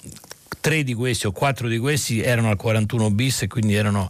[0.66, 4.10] tre di questi o quattro di questi erano al 41 bis e quindi erano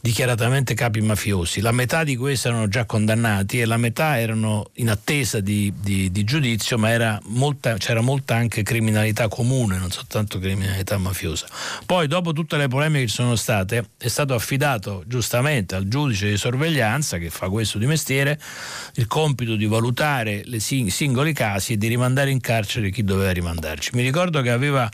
[0.00, 1.60] dichiaratamente capi mafiosi.
[1.60, 6.10] La metà di questi erano già condannati e la metà erano in attesa di, di,
[6.10, 11.46] di giudizio, ma era molta, c'era molta anche criminalità comune, non soltanto criminalità mafiosa.
[11.84, 16.30] Poi, dopo tutte le polemiche che ci sono state, è stato affidato giustamente al giudice
[16.30, 18.40] di sorveglianza, che fa questo di mestiere,
[18.94, 23.90] il compito di valutare i singoli casi e di rimandare in carcere chi doveva rimandarci.
[23.92, 24.88] Mi ricordo che aveva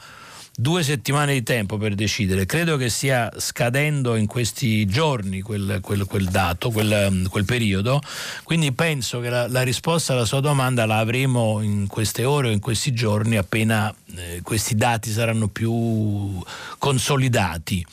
[0.58, 2.46] due settimane di tempo per decidere.
[2.46, 8.00] Credo che stia scadendo in questi giorni quel, quel, quel dato, quel, quel, periodo.
[8.42, 12.52] Quindi penso che la, la, risposta alla sua domanda la avremo in queste ore o
[12.52, 16.42] in questi giorni appena eh, questi dati saranno più
[16.78, 17.84] consolidati.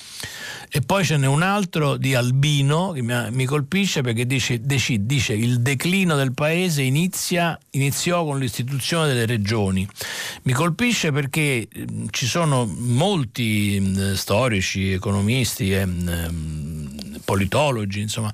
[0.76, 5.62] E poi ce n'è un altro di Albino che mi, colpisce perché dice, dice, il
[5.62, 9.88] declino del paese inizia, iniziò con l'istituzione delle regioni.
[10.42, 11.68] Mi colpisce perché
[12.10, 15.80] ci sono molti storici, economisti
[17.24, 18.34] politologi, insomma,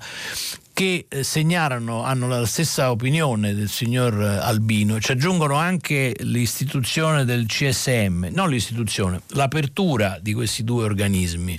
[0.72, 7.44] che eh, segnalano, hanno la stessa opinione del signor Albino, ci aggiungono anche l'istituzione del
[7.44, 11.58] CSM, non l'istituzione, l'apertura di questi due organismi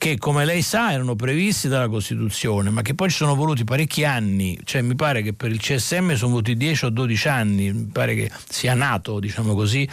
[0.00, 4.02] che come lei sa erano previsti dalla Costituzione, ma che poi ci sono voluti parecchi
[4.02, 7.84] anni, cioè mi pare che per il CSM sono voluti 10 o 12 anni, mi
[7.92, 9.86] pare che sia nato, diciamo così,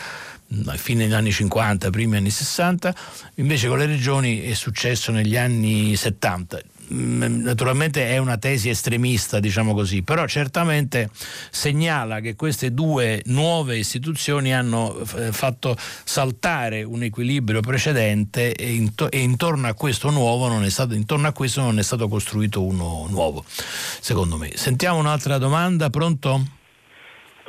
[0.77, 2.95] fine degli anni 50, primi anni 60,
[3.35, 6.61] invece con le regioni è successo negli anni 70.
[6.93, 11.09] Mm, naturalmente è una tesi estremista, diciamo così, però certamente
[11.49, 19.67] segnala che queste due nuove istituzioni hanno eh, fatto saltare un equilibrio precedente e, intorno
[19.67, 23.43] a questo nuovo non è stato, intorno a questo non è stato costruito uno nuovo,
[23.45, 24.51] secondo me.
[24.55, 26.39] Sentiamo un'altra domanda, pronto?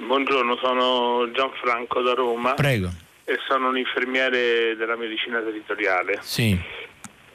[0.04, 2.54] Buongiorno, sono Gianfranco da Roma.
[2.54, 2.90] Prego.
[3.24, 6.18] E sono un infermiere della medicina territoriale.
[6.22, 6.86] Sì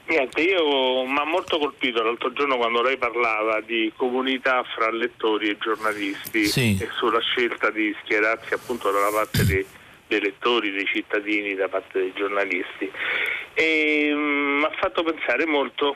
[0.06, 5.50] Niente, io mi ha molto colpito l'altro giorno quando lei parlava di comunità fra lettori
[5.50, 6.78] e giornalisti sì.
[6.80, 9.66] e sulla scelta di schierarsi appunto dalla parte dei,
[10.08, 12.92] dei lettori, dei cittadini, da parte dei giornalisti.
[13.54, 15.96] E mi mm, ha fatto pensare molto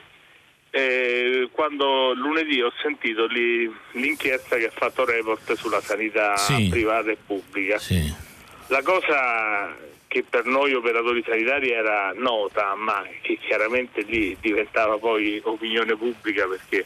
[0.69, 6.69] eh, quando lunedì ho sentito li, l'inchiesta che ha fatto Report sulla sanità sì.
[6.69, 7.77] privata e pubblica.
[7.77, 8.13] Sì.
[8.67, 9.75] La cosa
[10.07, 16.47] che per noi operatori sanitari era nota, ma che chiaramente lì diventava poi opinione pubblica
[16.47, 16.85] perché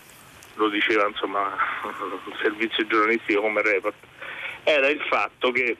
[0.55, 3.95] lo diceva insomma un servizio giornalistico come Report,
[4.63, 5.77] era il fatto che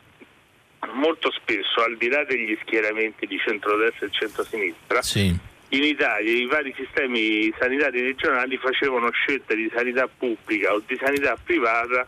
[0.94, 5.36] molto spesso, al di là degli schieramenti di centrodestra e centrosinistra, sì.
[5.70, 11.38] in Italia i vari sistemi sanitari regionali facevano scelte di sanità pubblica o di sanità
[11.44, 12.08] privata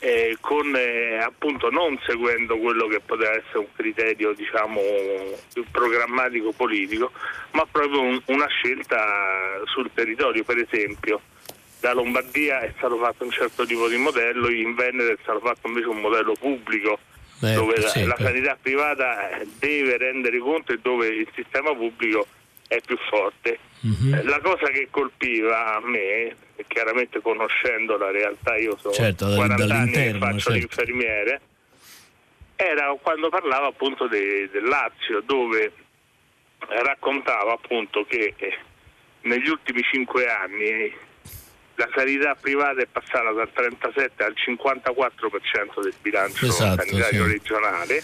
[0.00, 4.80] eh, con eh, appunto non seguendo quello che poteva essere un criterio diciamo
[5.70, 7.12] programmatico politico,
[7.52, 11.20] ma proprio un, una scelta sul territorio, per esempio.
[11.80, 15.68] Da Lombardia è stato fatto un certo tipo di modello, in Veneto è stato fatto
[15.68, 16.98] invece un modello pubblico
[17.42, 22.26] Eh, dove la, la sanità privata deve rendere conto e dove il sistema pubblico
[22.70, 23.58] è più forte.
[23.80, 24.14] Mhm.
[24.14, 29.26] Eh, La cosa che colpiva a me, e chiaramente conoscendo la realtà, io sono Certo,
[29.26, 30.52] dal- 40 anni dall'interno, faccio certo.
[30.52, 31.40] l'infermiere,
[32.54, 35.72] era quando parlava appunto de- del Lazio, dove
[36.84, 38.58] raccontava appunto che eh,
[39.22, 40.92] negli ultimi cinque anni
[41.74, 47.32] la sanità privata è passata dal 37 al 54% del bilancio Esatto, sanitario sì.
[47.32, 48.02] regionale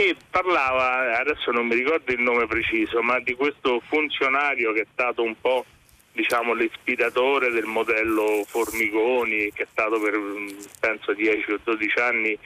[0.00, 4.86] e parlava, adesso non mi ricordo il nome preciso, ma di questo funzionario che è
[4.92, 5.64] stato un po'
[6.12, 12.38] diciamo l'ispiratore del modello Formigoni, che è stato per mm, penso 10 o 12 anni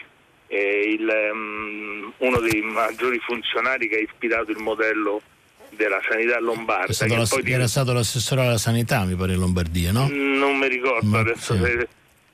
[0.47, 5.21] eh, il, mm, uno dei maggiori funzionari che ha ispirato il modello
[5.77, 6.91] della sanità lombarda.
[6.93, 10.09] stato l'ass- poi di- era stato l'assessore alla sanità, mi pare, in Lombardia, no?
[10.11, 11.61] non mi ricordo Ma- adesso sì.
[11.63, 11.89] se-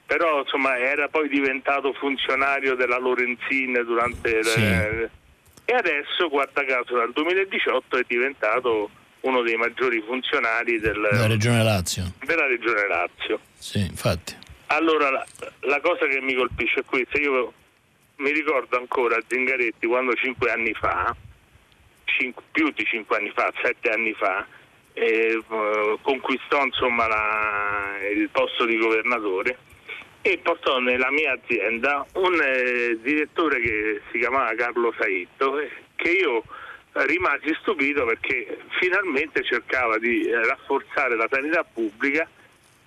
[0.08, 4.58] però insomma era poi diventato funzionario della Lorenzin durante Sì.
[4.58, 5.10] le-
[5.66, 8.88] e adesso guarda caso dal 2018 è diventato
[9.20, 12.04] uno dei maggiori funzionari del- Della Regione Lazio.
[12.24, 13.40] della regione Lazio.
[13.58, 14.34] Sì, infatti.
[14.68, 15.26] Allora la,
[15.60, 17.52] la cosa che mi colpisce è questa, io
[18.16, 21.14] mi ricordo ancora Zingaretti quando cinque anni fa,
[22.04, 24.46] cinque- più di cinque anni fa, sette anni fa,
[24.94, 25.38] eh,
[26.00, 29.58] conquistò insomma la- il posto di governatore
[30.30, 36.10] e portò nella mia azienda un eh, direttore che si chiamava Carlo Saitto eh, che
[36.10, 36.42] io
[36.92, 42.28] rimasi stupito perché finalmente cercava di eh, rafforzare la sanità pubblica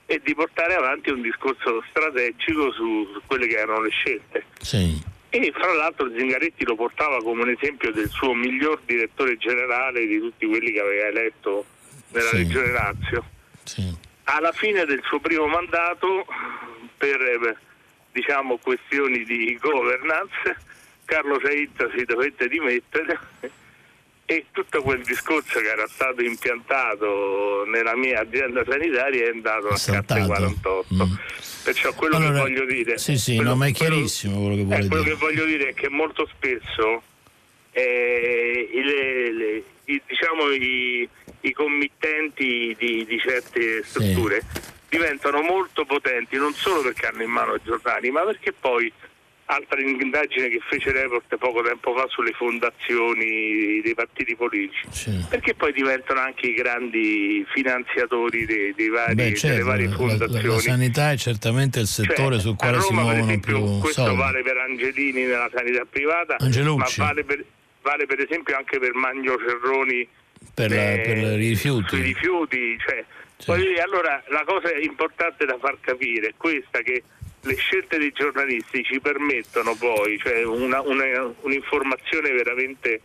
[0.05, 4.45] e di portare avanti un discorso strategico su, su quelle che erano le scelte.
[4.59, 5.01] Sì.
[5.29, 10.19] E fra l'altro Zingaretti lo portava come un esempio del suo miglior direttore generale di
[10.19, 11.65] tutti quelli che aveva eletto
[12.09, 12.37] nella Sì.
[12.37, 13.25] regione Lazio.
[13.63, 13.95] Sì.
[14.25, 16.25] Alla fine del suo primo mandato,
[17.01, 17.57] per eh,
[18.11, 20.55] diciamo, questioni di governance,
[21.05, 23.19] Carlo Saitta si dovette dimettere
[24.25, 29.77] e tutto quel discorso che era stato impiantato nella mia azienda sanitaria è andato a
[29.83, 30.85] carte 48.
[30.93, 31.01] Mm.
[31.63, 34.63] Perciò quello Allora, che voglio dire sì, sì, quello- no, ma è chiarissimo quello che
[34.63, 37.01] vuole eh, quello che voglio dire è che molto spesso
[37.71, 41.07] eh, i- le- le- i, diciamo, i,
[41.41, 44.41] i committenti di, di certe strutture
[45.01, 48.91] diventano molto potenti non solo perché hanno in mano i giornali, ma perché poi
[49.45, 55.25] altra indagine che fece Report poco tempo fa sulle fondazioni dei partiti politici, Sì.
[55.29, 59.91] perché poi diventano anche i grandi finanziatori dei, dei vari, Beh, delle certo, varie la,
[59.91, 60.43] la- fondazioni.
[60.47, 63.79] la sanità è certamente il settore Cioè, sul quale si Roma, per muovono esempio, più
[63.79, 64.17] questo soldi.
[64.17, 66.99] vale per Angelini nella sanità privata, Angelucci.
[66.99, 67.45] ma vale per,
[67.81, 70.07] vale per esempio anche per Magno Cerroni
[70.53, 71.87] Per, la- eh, per i rifiuti.
[71.95, 72.77] sui rifiuti.
[72.85, 73.05] Cioè,
[73.55, 77.03] dire, allora la cosa importante da far capire è questa che
[77.43, 83.01] le scelte dei giornalisti ci permettono poi, cioè una- una- un'informazione veramente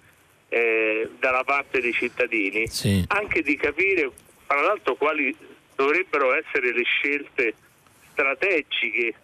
[0.49, 3.05] eh, dalla parte dei cittadini, Sì.
[3.09, 4.09] anche di capire
[4.47, 5.35] fra l'altro quali
[5.75, 7.55] dovrebbero essere le scelte
[8.13, 9.15] strategiche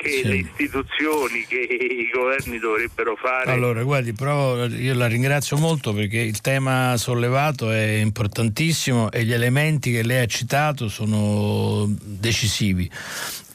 [0.00, 0.28] che Sì.
[0.28, 3.50] le istituzioni, che i governi dovrebbero fare.
[3.50, 9.32] Allora, guardi, provo, io la ringrazio molto perché il tema sollevato è importantissimo e gli
[9.32, 12.88] elementi che lei ha citato sono decisivi.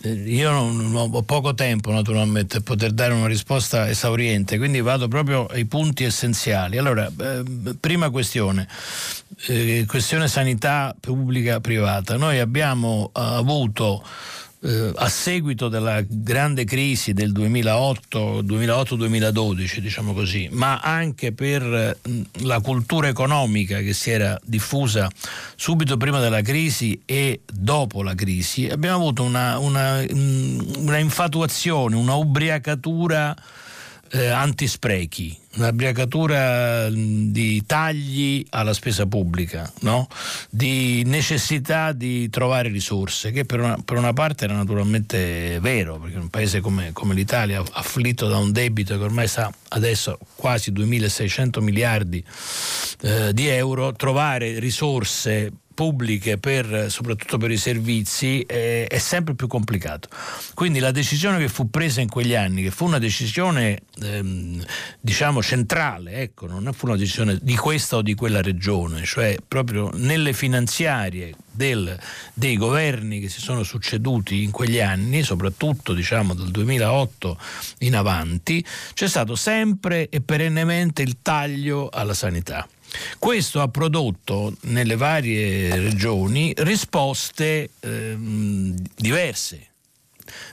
[0.02, 5.08] Eh, Io non, ho poco tempo naturalmente per poter dare una risposta esauriente, quindi vado
[5.08, 6.78] proprio ai punti essenziali.
[6.78, 7.44] Allora, eh,
[7.80, 8.68] prima questione,
[9.48, 12.18] eh, questione sanità pubblica privata.
[12.18, 14.04] Noi abbiamo avuto
[14.64, 21.98] eh, a seguito della grande crisi del 2008, 2008-2012, diciamo così, ma anche per
[22.42, 25.10] la cultura economica che si era diffusa
[25.56, 32.16] subito prima della crisi e dopo la crisi, abbiamo avuto una, una, una infatuazione, una
[32.16, 33.36] ubriacatura
[34.12, 40.08] eh, antisprechi, un'abbriacatura di tagli alla spesa pubblica, no?
[40.50, 46.18] di necessità di trovare risorse, che per una, per una, parte era naturalmente vero, perché
[46.18, 51.62] un paese come, come l'Italia, afflitto da un debito che ormai sta adesso quasi 2.600
[51.62, 52.24] miliardi
[53.02, 59.48] eh, di euro, trovare risorse pubbliche per, soprattutto per i servizi è, è, sempre più
[59.48, 60.10] complicato.
[60.54, 64.64] Quindi la decisione che fu presa in quegli anni, che fu una decisione ehm,
[65.00, 69.90] diciamo centrale, ecco, non fu una decisione di questa o di quella regione, cioè proprio
[69.94, 71.98] nelle finanziarie del,
[72.34, 77.38] dei governi che si sono succeduti in quegli anni, soprattutto diciamo dal 2008
[77.80, 82.68] in avanti, c'è stato sempre e perennemente il taglio alla sanità.
[83.18, 89.68] Questo ha prodotto nelle varie regioni risposte ehm, diverse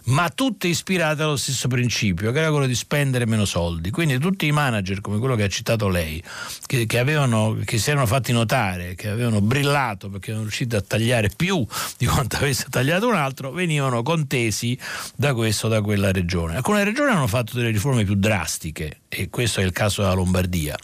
[0.04, 3.90] ma tutte ispirate allo stesso principio, che era quello di spendere meno soldi.
[3.90, 6.22] Quindi tutti i manager, come quello che ha citato lei,
[6.66, 10.80] che, che, avevano, che si erano fatti notare, che avevano brillato perché erano riusciti a
[10.80, 11.66] tagliare più
[11.98, 14.78] di quanto avesse tagliato un altro, venivano contesi
[15.16, 16.56] da questo o da quella regione.
[16.56, 20.76] Alcune regioni hanno fatto delle riforme più drastiche, e questo è il caso della Lombardia.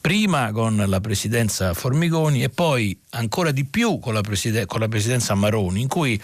[0.00, 4.88] Prima con la presidenza Formigoni e poi ancora di più con la, presiden- con la
[4.88, 6.20] presidenza Maroni, in cui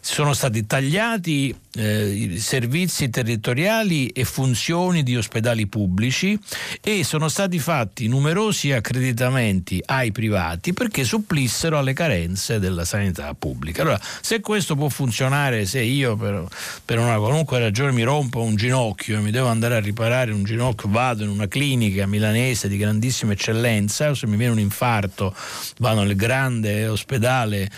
[0.00, 6.38] sono stati tagliati eh, servizi territoriali e funzioni di ospedali pubblici
[6.80, 13.82] e sono stati fatti numerosi accreditamenti ai privati perché supplissero alle carenze della sanità pubblica.
[13.82, 16.46] Allora, se questo può funzionare, se io per,
[16.84, 20.44] per una qualunque ragione mi rompo un ginocchio e mi devo andare a riparare un
[20.44, 25.34] ginocchio, vado in una clinica milanese di grandissima eccellenza, o se mi viene un infarto,
[25.78, 27.70] vado nel grande ospedale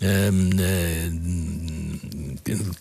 [0.00, 1.10] Ehm, eh,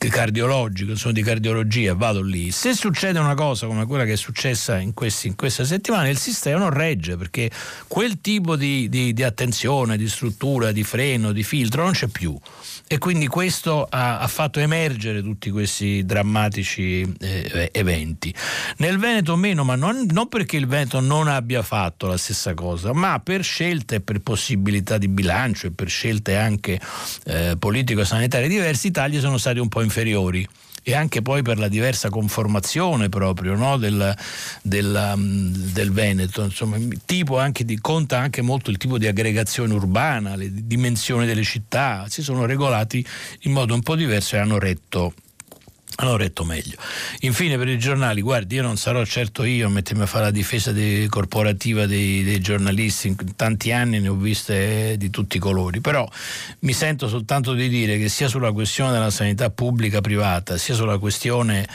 [0.10, 2.52] cardiologico, sono di cardiologia, vado lì.
[2.52, 6.18] Se succede una cosa come quella che è successa in, questi, in questa settimana, il
[6.18, 7.50] sistema non regge perché
[7.88, 12.38] quel tipo di, di, di, attenzione, di struttura, di freno, di filtro non c'è più.
[12.92, 18.36] E quindi questo ha, ha fatto emergere tutti questi drammatici eh, eventi.
[18.80, 22.92] Nel Veneto meno, ma non, non perché il Veneto non abbia fatto la stessa cosa,
[22.92, 26.82] ma per scelte e per possibilità di bilancio e per scelte anche
[27.28, 30.46] eh, politico-sanitarie diversi, i tagli sono stati un po' inferiori
[30.84, 34.16] e anche poi per la diversa conformazione proprio no, del,
[34.62, 36.44] del, um, del, Veneto.
[36.44, 36.78] Insomma,
[37.38, 42.22] anche di, conta anche molto il tipo di aggregazione urbana, le dimensioni delle città, si
[42.22, 43.06] sono regolati
[43.42, 45.14] in modo un po' diverso e hanno retto
[46.02, 46.78] hanno retto meglio.
[47.22, 50.32] Infine per i giornali, guardi, io non sarò certo io a mettermi a fare la
[50.32, 55.40] difesa dei, corporativa dei, dei, giornalisti, in tanti anni ne ho viste di tutti i
[55.40, 56.08] colori, però
[56.60, 60.98] mi sento soltanto di dire che sia sulla questione della sanità pubblica privata, sia sulla
[60.98, 61.68] questione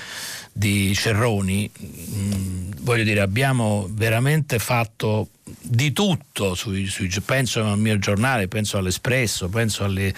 [0.53, 5.29] di Cerroni, mh, mm, voglio dire, abbiamo veramente fatto
[5.61, 10.15] di tutto, sui, sui, penso al mio giornale, penso all'Espresso, penso alle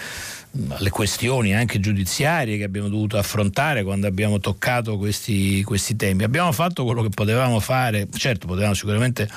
[0.69, 6.23] alle questioni anche giudiziarie che abbiamo dovuto affrontare quando abbiamo toccato questi, questi temi.
[6.23, 9.29] Abbiamo fatto quello che potevamo fare, certo potevamo sicuramente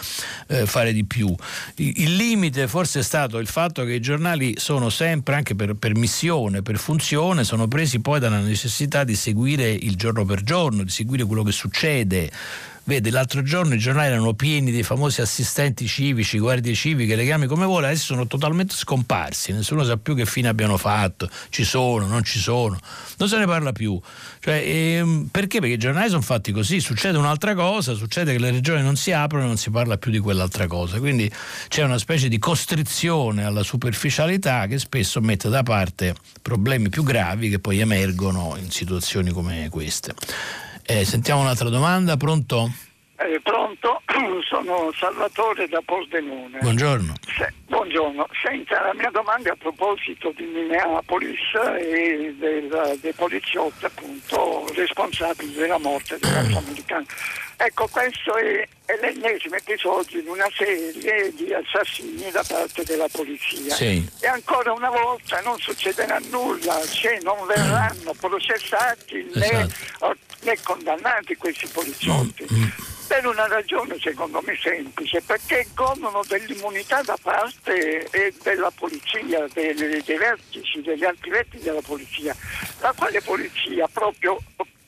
[0.48, 1.34] eh, fare di più.
[1.76, 5.74] Il, il, limite forse è stato il fatto che i giornali sono sempre, anche per,
[5.74, 10.82] per missione, per funzione, sono presi poi dalla necessità di seguire il giorno per giorno,
[10.82, 12.30] di seguire quello che succede
[12.84, 17.46] Vede, l'altro giorno i giornali erano pieni dei famosi assistenti civici, guardie civiche, le chiami
[17.46, 22.06] come vuole, adesso sono totalmente scomparsi, nessuno sa più che fine abbiano fatto, ci sono,
[22.06, 22.76] non ci sono,
[23.18, 24.00] non se ne parla più.
[24.40, 25.60] Cioè, ehm, perché?
[25.60, 29.12] Perché i giornali sono fatti così, succede un'altra cosa, succede che le regioni non si
[29.12, 31.30] aprono e non si parla più di quell'altra cosa, quindi
[31.68, 37.48] c'è una specie di costrizione alla superficialità che spesso mette da parte problemi più gravi
[37.48, 40.14] che poi emergono in situazioni come queste.
[40.84, 42.70] Eh, sentiamo un'altra domanda, pronto?
[43.16, 44.02] Eh, pronto,
[44.48, 46.58] sono Salvatore da Pordenone.
[46.58, 47.14] Buongiorno.
[47.36, 48.26] Se, buongiorno.
[48.42, 51.38] Senta, la mia domanda è a proposito di Minneapolis
[51.78, 57.04] e del, dei poliziotti appunto responsabili della morte dell'afroamericano.
[57.56, 63.72] Ecco, questo è, è, l'ennesimo episodio di una serie di assassini da parte della polizia.
[63.72, 64.04] Sì.
[64.20, 70.16] E ancora una volta non succederà nulla se non verranno processati esatto.
[70.42, 72.46] Né, condannati questi poliziotti.
[72.52, 72.56] Mm.
[72.56, 72.70] mm
[73.12, 78.08] per una ragione secondo me semplice, perché godono dell'immunità da parte
[78.42, 82.34] della polizia, dei, dei vertici, degli alti vertici della polizia.
[82.80, 84.38] la quale polizia proprio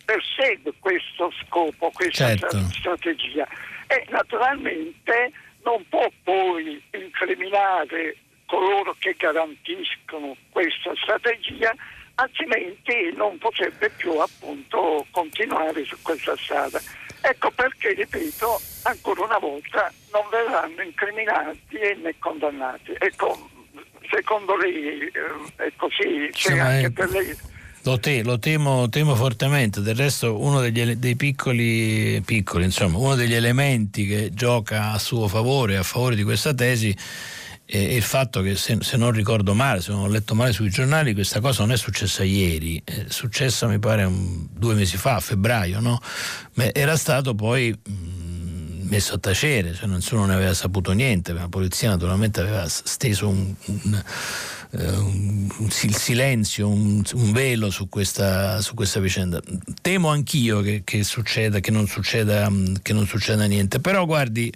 [0.07, 2.67] persegue questo scopo, questa certo.
[2.73, 3.47] strategia
[3.89, 5.33] e naturalmente
[5.63, 11.75] non può poi incriminare coloro che garantiscono questa strategia
[12.17, 16.81] altrimenti non potrebbe più appunto continuare su questa strada.
[17.21, 22.93] Ecco perché, ripeto, ancora una volta non verranno incriminati né condannati.
[22.99, 23.51] Ecco,
[24.11, 27.37] secondo lei eh, è così, c'è sì, anche per lei.
[27.85, 33.15] Lo, te, lo temo, temo, fortemente, del resto uno degli, dei piccoli, piccoli, insomma, uno
[33.15, 36.97] degli elementi che gioca a suo favore, a favore di questa tesi,
[37.67, 40.69] è il fatto che se, se, non ricordo male, se non ho letto male sui
[40.69, 45.17] giornali, questa cosa non è successa ieri, è successa mi pare un, due mesi fa,
[45.17, 46.01] a febbraio, no?
[46.55, 51.49] Ma era stato poi mh, messo a tacere, cioè nessuno ne aveva saputo niente, la
[51.49, 54.03] polizia naturalmente aveva steso un, un
[54.77, 59.41] un, un silenzio, un, un velo su questa, su questa, vicenda.
[59.81, 62.51] Temo anch'io che, che, succeda, che, non succeda,
[62.83, 64.53] che non succeda niente, però guardi,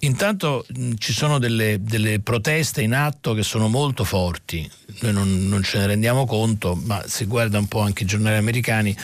[0.00, 4.68] intanto mh, ci sono delle, delle, proteste in atto che sono molto forti,
[5.00, 8.36] noi non, non ce ne rendiamo conto, ma se guarda un po' anche i giornali
[8.36, 8.96] americani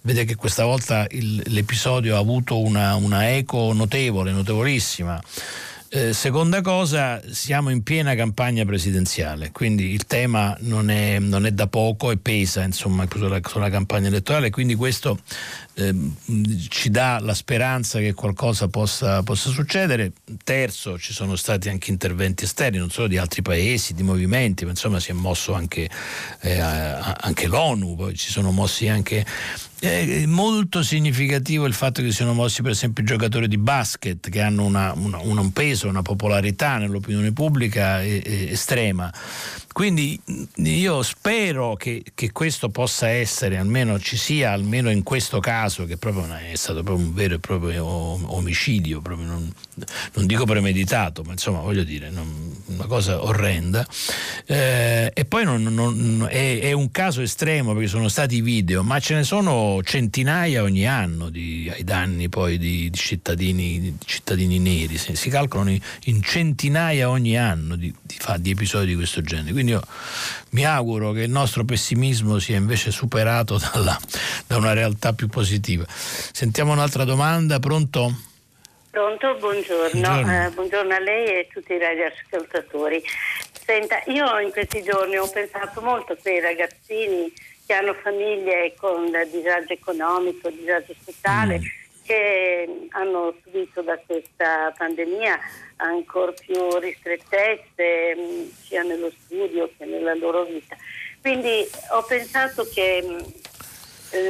[0.00, 5.20] vede che questa volta il, l'episodio ha avuto una, una eco notevole, notevolissima.
[5.90, 11.50] Eh, seconda cosa, siamo in piena campagna presidenziale, quindi il tema non è, non è
[11.50, 15.18] da poco e pesa insomma, sulla, sulla, campagna elettorale, quindi questo
[15.72, 15.94] eh,
[16.68, 20.12] ci dà la speranza che qualcosa possa, possa, succedere.
[20.44, 24.72] Terzo, ci sono stati anche interventi esterni, non solo di altri paesi, di movimenti, ma
[24.72, 25.88] insomma si è mosso anche,
[26.42, 29.24] eh, anche l'ONU, poi ci sono mossi anche
[29.80, 34.40] è molto significativo il fatto che siano mossi per esempio i giocatori di basket che
[34.40, 39.12] hanno una, una, un peso, una popolarità nell'opinione pubblica estrema.
[39.78, 40.20] Quindi
[40.56, 45.96] io spero che, che, questo possa essere, almeno ci sia, almeno in questo caso, che
[45.96, 49.52] proprio è stato proprio un vero e proprio omicidio, proprio non,
[50.14, 52.26] non, dico premeditato, ma insomma voglio dire, non,
[52.66, 53.86] una cosa orrenda.
[54.46, 59.14] Eh, e poi non, è, è, un caso estremo perché sono stati video, ma ce
[59.14, 59.52] ne sono
[59.82, 65.30] centinaia ogni anno di, ai danni poi di, di, cittadini, di cittadini, neri, si, si
[65.30, 69.52] calcolano in, in, centinaia ogni anno di, di episodi di questo genere.
[69.52, 69.82] Quindi io
[70.50, 73.98] mi auguro che il nostro pessimismo sia invece superato dalla,
[74.46, 75.84] da una realtà più positiva.
[75.88, 78.26] Sentiamo un'altra domanda, pronto?
[78.90, 80.00] Pronto, buongiorno.
[80.00, 80.44] Buongiorno.
[80.44, 83.02] Eh, buongiorno a lei e a tutti i radioascoltatori.
[83.64, 87.30] Senta, io in questi giorni ho pensato molto a quei ragazzini
[87.68, 91.62] che hanno famiglie con disagio economico, disagio sociale, mm.
[92.02, 95.38] che hanno subito da questa pandemia
[95.76, 100.76] ancora più ristrettezze mm, sia nello studio che nella loro vita.
[101.20, 103.18] Quindi ho pensato che mm,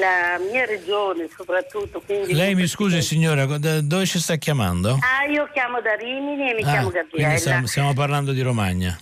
[0.00, 2.02] la mia regione soprattutto.
[2.08, 4.98] Lei mi scusi signora, da dove ci sta chiamando?
[5.00, 7.36] Ah, io chiamo da Rimini e mi ah, chiamo Gabriella.
[7.36, 8.98] Stiamo, stiamo, parlando di Romagna.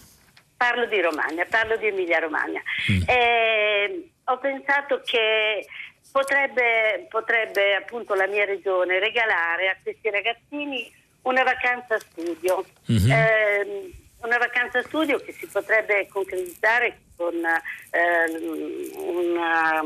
[0.59, 2.61] Parlo di Romagna, parlo di Emilia Romagna.
[2.93, 3.03] Mm.
[3.07, 5.67] Eh, ho pensato che
[6.11, 10.91] potrebbe, potrebbe appunto la mia regione regalare a questi ragazzini
[11.23, 12.65] una vacanza studio.
[12.91, 13.11] Mm-hmm.
[13.11, 19.83] Eh, una vacanza studio che si potrebbe concretizzare con eh, una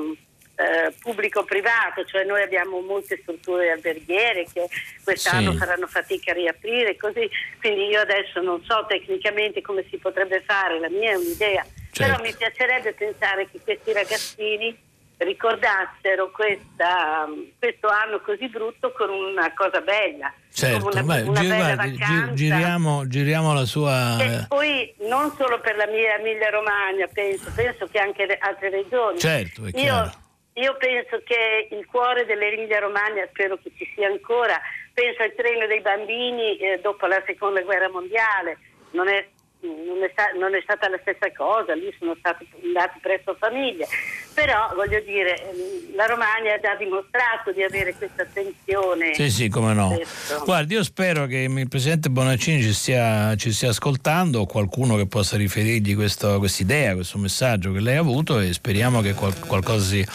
[0.61, 4.68] eh, pubblico-privato, cioè noi abbiamo molte strutture alberghiere che
[5.03, 5.59] quest'anno sì.
[5.59, 7.28] faranno fatica a riaprire, così.
[7.59, 12.12] quindi io adesso non so tecnicamente come si potrebbe fare, la mia è un'idea, certo.
[12.12, 14.88] però mi piacerebbe pensare che questi ragazzini
[15.24, 17.28] ricordassero questa,
[17.59, 20.32] questo anno così brutto con una cosa bella.
[20.53, 24.18] Certo, una, beh, una guardi, gi- giriamo, giriamo, la sua...
[24.18, 28.70] E poi non solo per la mia Emilia Romagna, penso, penso che anche le altre
[28.70, 29.18] regioni.
[29.18, 30.11] Certo, è io,
[30.55, 34.59] io penso che il cuore dell'Emilia Romagna, spero che ci sia ancora,
[34.95, 38.59] penso al treno dei bambini eh, dopo la seconda guerra mondiale,
[38.93, 39.28] non è
[39.63, 43.87] non è, sta- non è, stata la stessa cosa, lì sono stati andati presso famiglie,
[44.33, 45.53] però voglio dire,
[45.95, 49.15] la Romagna ha già dimostrato di avere questa attenzione.
[49.15, 49.99] Sì, sì, come no.
[50.45, 55.07] Guardi, io spero che il Presidente Bonaccini ci stia, ci stia ascoltando o qualcuno che
[55.07, 59.85] possa riferirgli questa idea, questo messaggio che lei ha avuto e speriamo che qual- qualcosa
[59.85, 60.07] si,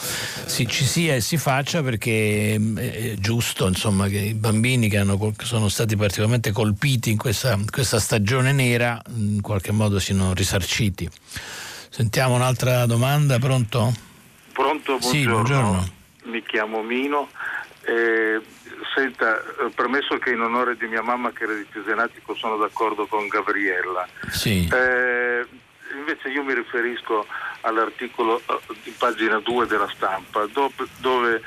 [0.45, 4.97] si, ci sia e si faccia perché mm, è giusto insomma, che i bambini che,
[4.97, 9.99] hanno, che sono stati particolarmente colpiti in questa, questa stagione nera mm, in qualche modo
[9.99, 11.09] siano risarciti.
[11.89, 13.93] Sentiamo un'altra domanda, pronto?
[14.53, 15.09] Pronto, buongiorno.
[15.09, 15.89] Sì, buongiorno.
[16.23, 17.29] Mi chiamo Mino.
[17.81, 18.41] Eh,
[18.95, 23.05] senta, eh, premesso che in onore di mia mamma che era di Cesenatico sono d'accordo
[23.05, 24.07] con Gabriella.
[24.29, 24.67] Sì.
[24.71, 25.45] Eh,
[25.95, 27.25] invece io mi riferisco
[27.61, 31.41] all'articolo eh, di pagina 2 della stampa, dove, dove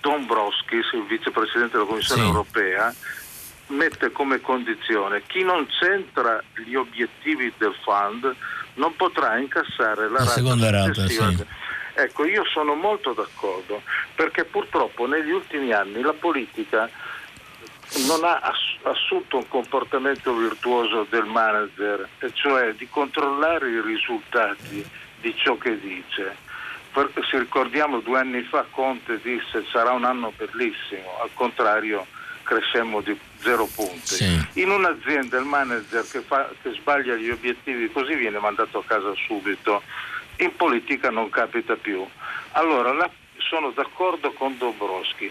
[0.00, 2.26] Dombrovskis, il vicepresidente della Commissione sì.
[2.28, 2.94] europea,
[3.68, 8.34] mette come condizione chi non centra gli obiettivi del fund
[8.74, 11.06] non potrà incassare la, la seconda rata.
[11.06, 11.44] Sì.
[11.96, 13.82] Ecco, io sono molto d'accordo
[14.14, 16.90] perché purtroppo negli ultimi anni la politica
[18.08, 18.40] non ha
[18.82, 24.84] assunto un comportamento virtuoso del manager, e cioè di controllare i risultati
[25.20, 26.36] di ciò che dice.
[27.30, 32.06] Se ricordiamo due anni fa Conte disse sarà un anno bellissimo, al contrario
[32.44, 34.14] crescemmo di zero punti.
[34.14, 34.46] Sì.
[34.60, 39.12] In un'azienda il manager che, fa, che sbaglia gli obiettivi così viene mandato a casa
[39.26, 39.82] subito,
[40.36, 42.06] in politica non capita più.
[42.52, 45.30] Allora la, sono d'accordo con Dobrowski,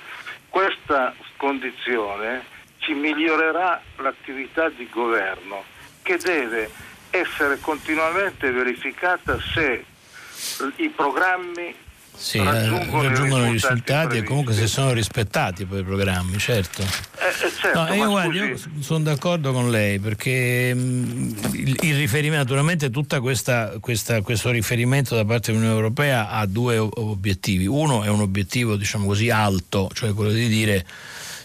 [0.49, 2.43] questa condizione
[2.79, 5.63] ci migliorerà l'attività di governo
[6.01, 6.69] che deve
[7.09, 9.85] essere continuamente verificata se
[10.77, 11.73] i programmi
[12.15, 16.81] sì, raggiungono, raggiungono, i risultati, e comunque se sono rispettati poi i programmi, certo.
[16.81, 21.77] Eh, eh certo no, io, guardi, io, sono d'accordo con lei perché mh, mm, il,
[21.81, 27.65] il, riferimento, naturalmente tutto questo riferimento da parte dell'Unione Europea ha due obiettivi.
[27.65, 30.85] Uno è un obiettivo diciamo così alto, cioè quello di dire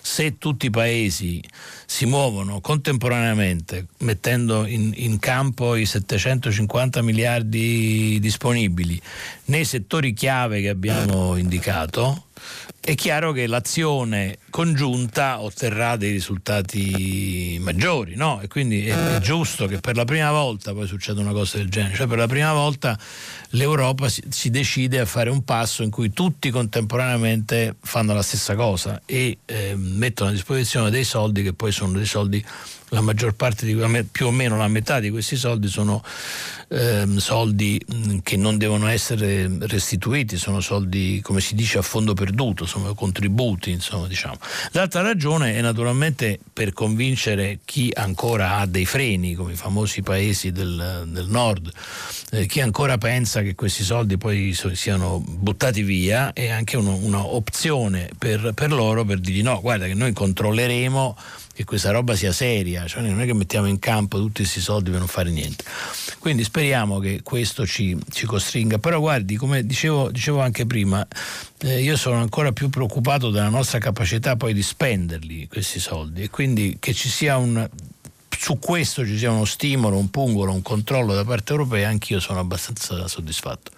[0.00, 1.42] se tutti i paesi
[1.86, 9.00] si muovono contemporaneamente mettendo in, in, campo i 750 miliardi disponibili
[9.46, 12.24] nei settori chiave che abbiamo indicato,
[12.80, 18.40] è chiaro che l'azione congiunta otterrà dei risultati maggiori, no?
[18.40, 21.68] E quindi è, è, giusto che per la prima volta poi succeda una cosa del
[21.68, 22.98] genere, cioè per la prima volta
[23.50, 28.54] l'Europa si, si decide a fare un passo in cui tutti contemporaneamente fanno la stessa
[28.54, 32.44] cosa e eh, mettono a disposizione dei soldi che poi sono dei soldi
[32.90, 33.76] la maggior parte di
[34.10, 36.02] più o meno la metà di questi soldi sono
[36.68, 37.80] ehm, soldi
[38.22, 43.70] che non devono essere restituiti, sono soldi come si dice a fondo perduto, sono contributi,
[43.70, 44.37] insomma, diciamo.
[44.72, 50.52] L'altra ragione è naturalmente per convincere chi ancora ha dei freni, come i famosi paesi
[50.52, 51.70] del, del nord,
[52.30, 58.52] eh, chi ancora pensa che questi soldi poi siano buttati via, è anche un'opzione per,
[58.54, 61.16] per loro per dirgli no, guarda che noi controlleremo
[61.58, 64.90] che questa roba sia seria, cioè non è che mettiamo in campo tutti questi soldi
[64.90, 65.64] per non fare niente.
[66.20, 71.04] Quindi speriamo che questo ci, ci costringa, però guardi, come dicevo, dicevo anche prima,
[71.62, 76.30] eh, io sono ancora più preoccupato della nostra capacità poi di spenderli questi soldi e
[76.30, 77.68] quindi che ci sia un
[78.38, 82.38] su questo ci sia uno stimolo, un pungolo, un controllo da parte europea, anch'io sono
[82.38, 83.72] abbastanza soddisfatto.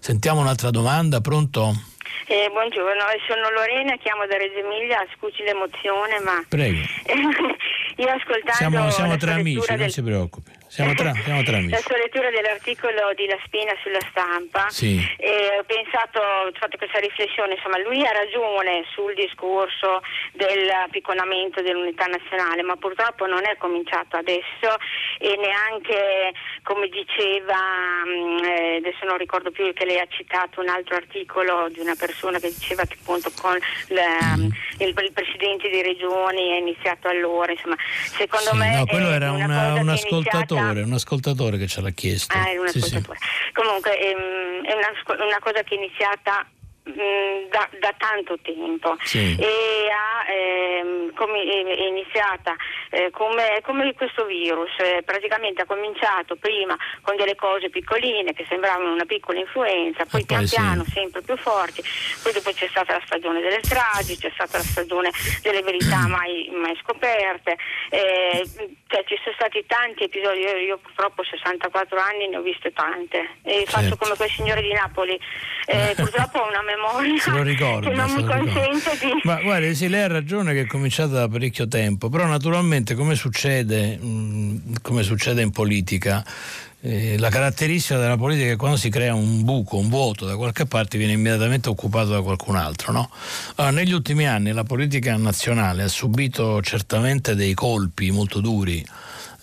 [0.00, 1.89] Sentiamo un'altra domanda, pronto?
[2.30, 6.40] Eh, buongiorno, sono Lorena, chiamo da Reggio Emilia, scusi l'emozione, ma...
[6.48, 6.78] Prego.
[7.98, 8.52] Io ascoltando...
[8.52, 9.80] Siamo, siamo tra amici, del...
[9.80, 10.52] non si preoccupi.
[10.70, 11.72] Siamo tra, siamo tra amici.
[11.74, 15.02] La sua lettura dell'articolo di La Spina sulla stampa, sì.
[15.18, 19.98] e ho pensato, ho fatto questa riflessione, insomma lui ha ragione sul discorso
[20.30, 24.78] del picconamento dell'unità nazionale, ma purtroppo non è cominciato adesso
[25.18, 27.58] e neanche come diceva,
[28.06, 31.96] mm, eh, adesso non ricordo più che lei ha citato un altro articolo di una
[31.98, 34.46] persona che diceva che appunto con la, mm.
[34.86, 37.74] il, il, presidente di regioni è iniziato allora, insomma
[38.14, 38.76] secondo sì, me...
[38.76, 42.36] No, quello era una, un ascoltatore ascoltatore, un ascoltatore che ce l'ha chiesto.
[42.36, 43.18] Ah, è un ascoltatore.
[43.18, 43.52] Sì, sì.
[43.52, 46.46] Comunque ehm, è una, una cosa che è iniziata
[46.82, 49.36] da, da, tanto tempo sì.
[49.38, 52.56] e ha, ehm, come, è iniziata
[52.90, 58.46] eh, come, come, questo virus, eh, praticamente ha cominciato prima con delle cose piccoline che
[58.48, 60.56] sembravano una piccola influenza, poi, pian sì.
[60.56, 61.82] piano sempre più forti,
[62.22, 65.10] poi dopo c'è stata la stagione delle stragi, c'è stata la stagione
[65.42, 67.56] delle verità mai, mai scoperte,
[67.90, 68.48] eh,
[68.86, 72.72] cioè, ci sono stati tanti episodi, io, io, purtroppo ho 64 anni ne ho viste
[72.72, 73.70] tante e certo.
[73.70, 75.18] faccio come quel signore di Napoli,
[75.66, 79.20] eh, purtroppo ho una memoria se lo ricordo, che non mi consente di...
[79.24, 83.14] Ma guardi, sì, lei ha ragione che è cominciata da parecchio tempo, però naturalmente come
[83.14, 86.24] succede, mh, mm, come succede in politica,
[86.82, 90.36] eh, la caratteristica della politica è che quando si crea un buco, un vuoto da
[90.36, 92.92] qualche parte viene immediatamente occupato da qualcun altro.
[92.92, 93.10] No?
[93.56, 98.84] Allora, negli ultimi anni la politica nazionale ha subito certamente dei colpi molto duri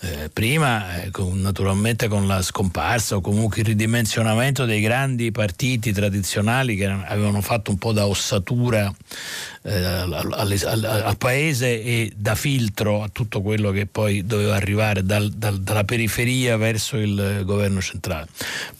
[0.00, 5.92] eh, prima eh, con, naturalmente con la scomparsa o comunque il ridimensionamento dei grandi partiti
[5.92, 8.92] tradizionali che avevano fatto un po' da ossatura
[9.68, 15.04] eh, al, al, al, paese e da filtro a tutto quello che poi doveva arrivare
[15.04, 18.26] dal, dal, dalla periferia verso il governo centrale.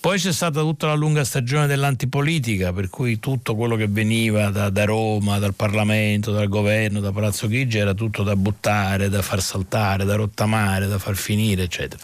[0.01, 4.71] Poi c'è stata tutta la lunga stagione dell'antipolitica, per cui tutto quello che veniva da,
[4.71, 9.43] da Roma, dal Parlamento, dal governo, da Palazzo Chigi era tutto da buttare, da far
[9.43, 12.03] saltare, da rottamare, da far finire, eccetera.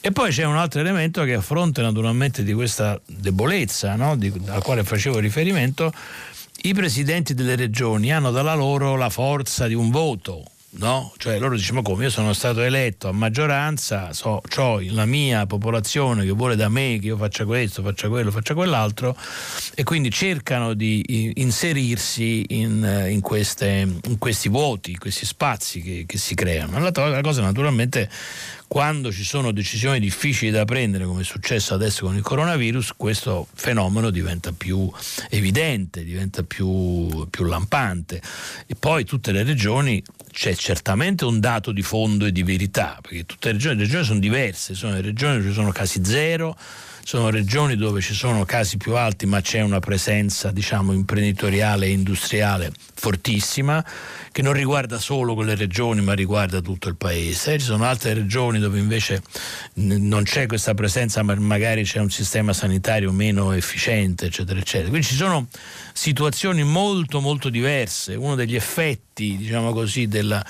[0.00, 4.16] E poi c'è un altro elemento che a fronte naturalmente di questa debolezza no?
[4.16, 5.92] di, alla quale facevo riferimento,
[6.62, 10.44] i presidenti delle regioni hanno dalla loro la forza di un voto,
[10.74, 11.12] no?
[11.16, 16.24] Cioè loro dicono come io sono stato eletto a maggioranza, so, ho la mia popolazione
[16.24, 19.16] che vuole da me che io faccia questo, faccia quello, faccia quell'altro
[19.74, 26.04] e quindi cercano di inserirsi in, in, queste, in questi vuoti, in questi spazi che,
[26.06, 26.78] che si creano.
[26.78, 28.08] La, cosa naturalmente
[28.72, 33.46] quando ci sono decisioni difficili da prendere, come è successo adesso con il coronavirus, questo
[33.52, 34.90] fenomeno diventa più
[35.28, 38.22] evidente, diventa più, più lampante.
[38.66, 43.26] E poi tutte le regioni c'è certamente un dato di fondo e di verità, perché
[43.26, 46.56] tutte le regioni, le regioni sono diverse, sono le regioni dove ci sono casi zero,
[47.04, 51.90] sono regioni dove ci sono casi più alti ma c'è una presenza diciamo imprenditoriale e
[51.90, 53.84] industriale fortissima
[54.30, 57.58] che non riguarda solo quelle regioni ma riguarda tutto il paese.
[57.58, 59.22] Ci sono altre regioni dove invece
[59.74, 64.88] non c'è questa presenza ma magari c'è un sistema sanitario meno efficiente eccetera eccetera.
[64.88, 65.48] Quindi ci sono
[65.92, 68.14] situazioni molto molto diverse.
[68.14, 70.44] Uno degli effetti diciamo così della,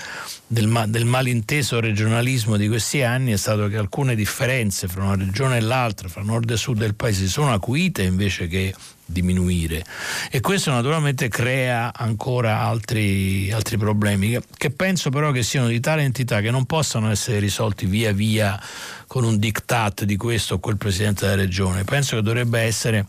[0.47, 5.57] del, del malinteso regionalismo di questi anni è stato che alcune differenze fra una regione
[5.57, 8.73] e l'altra, fra nord e sud del paese, si sono acuite invece che
[9.05, 9.83] diminuire.
[10.31, 15.79] E questo naturalmente crea ancora altri, altri problemi che, che, penso però che siano di
[15.79, 18.59] tale entità che non possano essere risolti via via
[19.07, 21.83] con un diktat di questo o quel presidente della regione.
[21.83, 23.07] Penso che dovrebbe essere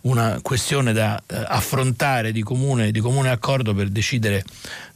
[0.00, 4.44] una questione da eh, affrontare di comune, di comune accordo per decidere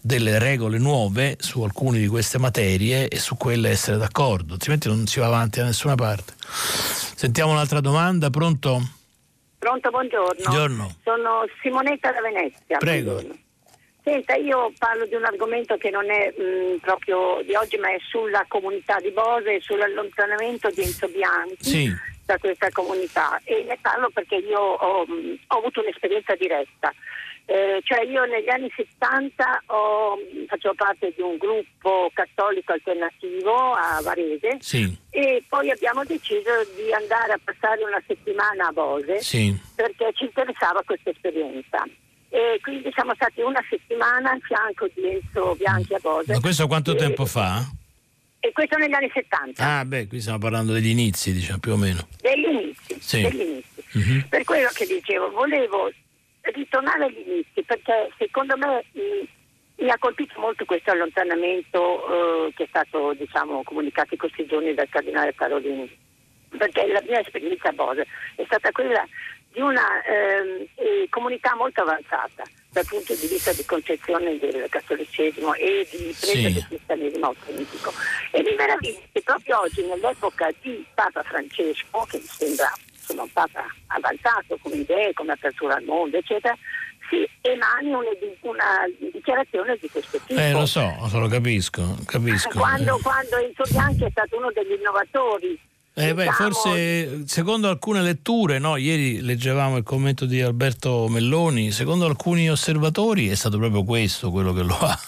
[0.03, 5.07] delle regole nuove su alcune di queste materie e su quelle essere d'accordo altrimenti non
[5.07, 6.35] si va avanti da nessuna parte
[7.15, 8.81] sentiamo un'altra domanda pronto?
[9.62, 10.43] Pronto, buongiorno.
[10.43, 10.97] Buongiorno.
[11.05, 12.79] Sono Simonetta da Venezia.
[12.79, 13.12] Prego.
[13.12, 13.41] Buongiorno.
[14.03, 17.99] Senta, io parlo di un argomento che non è mh, proprio di oggi, ma è
[18.01, 21.93] sulla comunità di Bose e sull'allontanamento di Enzo Bianchi sì.
[22.27, 23.41] da questa comunità.
[23.45, 26.93] E ne parlo perché io ho, mh, ho avuto un'esperienza diretta.
[27.44, 30.16] Eh, cioè io negli anni 70 ho,
[30.47, 34.97] facevo parte di un gruppo cattolico alternativo a Varese sì.
[35.10, 39.55] e poi abbiamo deciso di andare a passare una settimana a Bose sì.
[39.74, 41.85] perché ci interessava questa esperienza.
[42.28, 46.32] E quindi siamo stati una settimana a fianco di Enzo Bianchi a Bose.
[46.32, 47.62] Ma questo quanto e, tempo fa?
[48.40, 49.62] E questo negli anni 70.
[49.62, 52.09] Ah, beh, qui stiamo parlando degli inizi, diciamo, più o meno.
[52.20, 53.20] Degli inizi, sì.
[53.20, 53.85] degli inizi.
[53.93, 54.28] Uh-huh.
[54.28, 55.93] Per quello che dicevo, volevo
[56.43, 62.64] ritornare agli inizi perché secondo me mh, mi ha colpito molto questo allontanamento eh, che
[62.64, 66.01] è stato diciamo, comunicato in questi giorni dal cardinale Parolini
[66.56, 68.06] perché la mia esperienza a Bose
[68.36, 69.06] è stata quella
[69.52, 75.86] di una eh, comunità molto avanzata dal punto di vista di concezione del cattolicesimo e
[75.90, 76.52] di presa sì.
[76.52, 77.93] del cristianesimo autentico.
[78.31, 82.73] E mi meraviglia che proprio oggi, nell'epoca di Papa Francesco, che mi sembra
[83.20, 86.56] un Papa avanzato come idee, come apertura al mondo, eccetera,
[87.10, 88.09] si emani una,
[88.40, 88.64] una
[89.12, 90.40] dichiarazione di questo tipo.
[90.40, 92.59] Eh, lo so, lo capisco, capisco.
[92.59, 95.59] Quando, quando Enzo Bianchi è stato uno degli innovatori
[95.94, 98.76] eh beh, diciamo forse secondo alcune letture, no?
[98.76, 104.55] ieri leggevamo il commento di Alberto Melloni, secondo alcuni osservatori è stato proprio questo quello
[104.55, 104.98] che lo ha.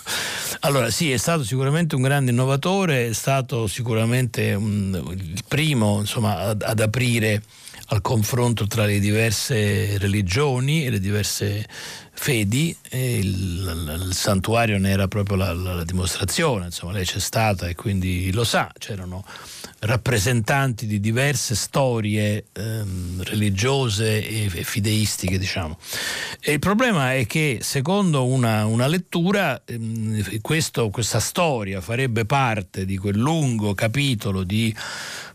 [0.61, 6.37] Allora sì, è stato sicuramente un grande innovatore, è stato sicuramente un, il primo insomma,
[6.41, 7.43] ad, ad aprire
[7.89, 11.67] al confronto tra le diverse religioni e le diverse
[12.17, 17.19] fedi il, il, il santuario ne era proprio la, la, la, dimostrazione, insomma lei c'è
[17.19, 19.25] stata e quindi lo sa, c'erano
[19.81, 25.77] rappresentanti di diverse storie ehm, religiose e, e, fideistiche diciamo.
[26.41, 32.85] E il problema è che secondo una, una lettura ehm, questo, questa storia farebbe parte
[32.87, 34.75] di quel lungo capitolo di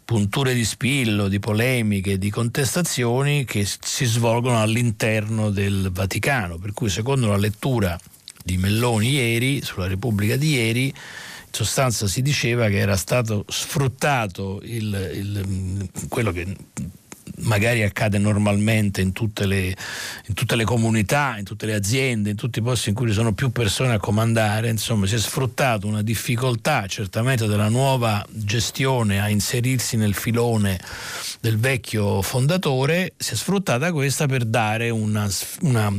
[0.09, 6.89] punture di spillo, di polemiche, di contestazioni che si svolgono all'interno del Vaticano, per cui
[6.89, 7.95] secondo la lettura
[8.43, 10.93] di Melloni ieri, sulla Repubblica di ieri, in
[11.51, 16.57] sostanza si diceva che era stato sfruttato il, il, quello che
[17.41, 19.75] magari accade normalmente in tutte, le,
[20.27, 23.13] in tutte le comunità, in tutte le aziende, in tutti i posti in cui ci
[23.13, 29.21] sono più persone a comandare, insomma si è sfruttato una difficoltà certamente della nuova gestione
[29.21, 30.79] a inserirsi nel filone
[31.39, 35.27] del vecchio fondatore, si è sfruttata questa per dare una,
[35.61, 35.93] una,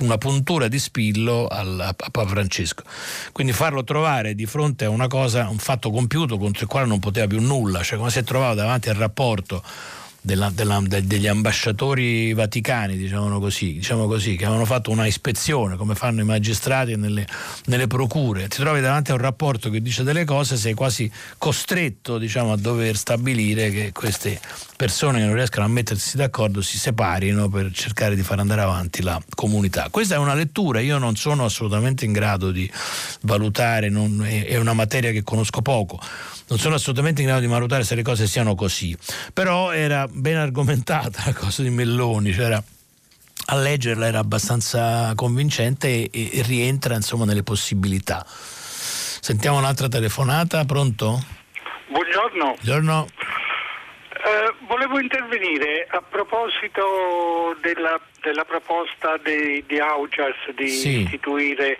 [0.00, 2.82] una puntura di spillo al, a Papa Francesco.
[3.32, 6.98] Quindi farlo trovare di fronte a una cosa, un fatto compiuto contro il quale non
[6.98, 9.62] poteva più nulla, cioè come si è trovato davanti al rapporto
[10.20, 15.94] della, della, degli ambasciatori vaticani, diciamo così, diciamo così, che avevano fatto una ispezione, come
[15.94, 17.26] fanno i magistrati nelle,
[17.66, 22.18] nelle, procure, ti trovi davanti a un rapporto che dice delle cose, sei quasi costretto
[22.18, 24.40] diciamo, a dover stabilire che queste
[24.76, 29.02] persone che non riescono a mettersi d'accordo si separino per cercare di far andare avanti
[29.02, 29.88] la comunità.
[29.90, 32.70] Questa è una lettura, io non sono assolutamente in grado di
[33.22, 36.00] valutare, non, è, è una materia che conosco poco
[36.50, 38.96] non sono assolutamente in grado di valutare se le cose siano così,
[39.32, 42.60] però era ben argomentata la cosa di Melloni, cioè
[43.46, 48.24] a leggerla era abbastanza convincente e, e rientra insomma nelle possibilità.
[48.26, 51.22] Sentiamo un'altra telefonata, pronto?
[51.88, 52.56] Buongiorno.
[52.60, 53.06] Buongiorno.
[54.12, 61.00] Eh, volevo intervenire a proposito della, della proposta di, di Augias di sì.
[61.02, 61.78] istituire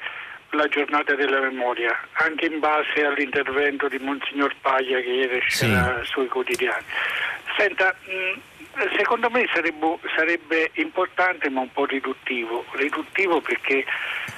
[0.50, 6.10] la giornata della memoria, anche in base all'intervento di Monsignor Paglia che ieri c'era sì.
[6.10, 6.84] sui quotidiani.
[7.56, 7.94] Senta,
[8.96, 13.84] secondo me sarebbe, sarebbe, importante ma un po' riduttivo, riduttivo perché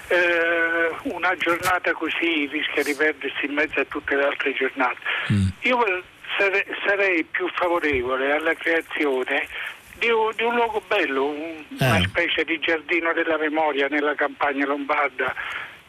[0.08, 5.00] eh, una giornata così rischia di perdersi in mezzo a tutte le altre giornate.
[5.32, 5.46] Mm.
[5.62, 6.02] Io
[6.36, 9.46] sare, sarei più favorevole alla creazione
[9.98, 11.86] di un, di un, luogo bello, un, eh.
[11.86, 15.34] una specie di giardino della memoria nella campagna lombarda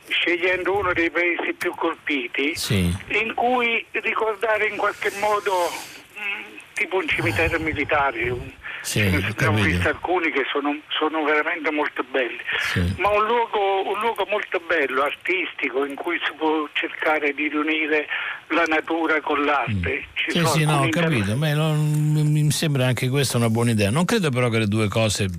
[0.07, 2.95] scegliendo uno dei paesi più colpiti, sì.
[3.07, 5.69] in cui ricordare in qualche modo
[6.13, 8.29] mh, mm, tipo un cimitero militare.
[8.29, 8.51] Un,
[8.81, 12.93] sì, ne ho visto alcuni che sono, sono veramente molto belli, sì.
[12.97, 18.07] ma un luogo, un luogo, molto bello, artistico, in cui si può cercare di riunire
[18.49, 20.03] la natura con l'arte.
[20.03, 20.27] Mm.
[20.27, 21.79] Sì, sì, no, ho capito, Beh, non,
[22.11, 23.89] mi sembra anche questa una buona idea.
[23.89, 25.29] Non credo però che le due cose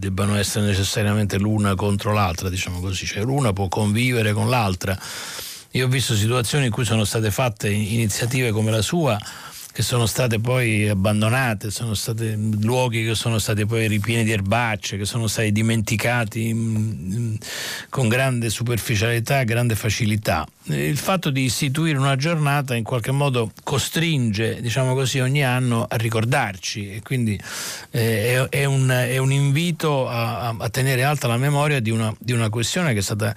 [0.00, 4.98] debbano essere necessariamente l'una contro l'altra, diciamo così, cioè l'una può convivere con l'altra.
[5.72, 9.16] Io ho visto situazioni in cui sono state fatte iniziative come la sua
[9.72, 14.96] che sono state poi abbandonate, sono stati luoghi che sono stati poi ripieni di erbacce,
[14.96, 17.34] che sono stati dimenticati mh, mm,
[17.88, 20.46] con grande superficialità, grande facilità.
[20.64, 25.96] Il fatto di istituire una giornata in qualche modo costringe, diciamo così, ogni anno a
[25.96, 27.40] ricordarci e quindi
[27.90, 32.14] eh, è, è, un, è, un, invito a, a, tenere alta la memoria di una,
[32.18, 33.34] di una, questione che è stata...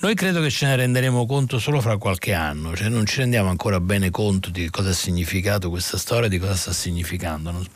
[0.00, 3.48] Noi credo che ce ne renderemo conto solo fra qualche anno, cioè non ci rendiamo
[3.48, 7.66] ancora bene conto di cosa ha significato questa storia di cosa sta significando, non,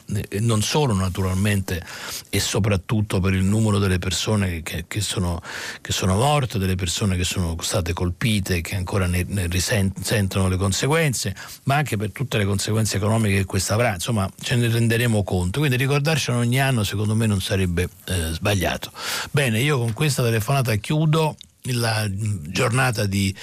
[0.40, 1.84] non solo naturalmente
[2.30, 5.42] e soprattutto per il numero delle persone che, che, sono,
[5.82, 10.48] che sono, morte, delle persone che sono state colpite e che ancora ne, ne risentono
[10.48, 14.68] le conseguenze, ma anche per tutte le conseguenze economiche che questa avrà, insomma ce ne
[14.68, 18.90] renderemo conto, quindi ricordarcelo ogni anno secondo me non sarebbe eh, sbagliato.
[19.30, 23.34] Bene, io con questa telefonata chiudo la giornata di,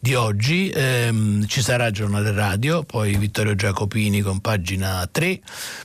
[0.00, 0.70] di oggi.
[0.70, 5.40] Ehm, ci sarà giornale radio, poi Vittorio Giacopini con pagina 3,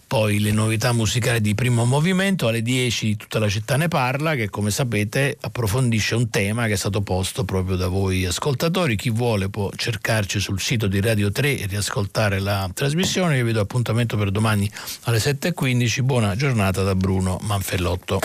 [0.08, 4.50] poi le novità musicali di primo movimento, alle 10 tutta la città ne parla, che
[4.50, 9.50] come sapete approfondisce un tema che è stato posto proprio da voi ascoltatori, chi vuole
[9.50, 14.18] può cercarci sul sito di Radio 3 e riascoltare la trasmissione, io vi do appuntamento
[14.18, 14.70] per domani
[15.04, 18.20] alle 7.15, buona giornata da Bruno Manfellotto.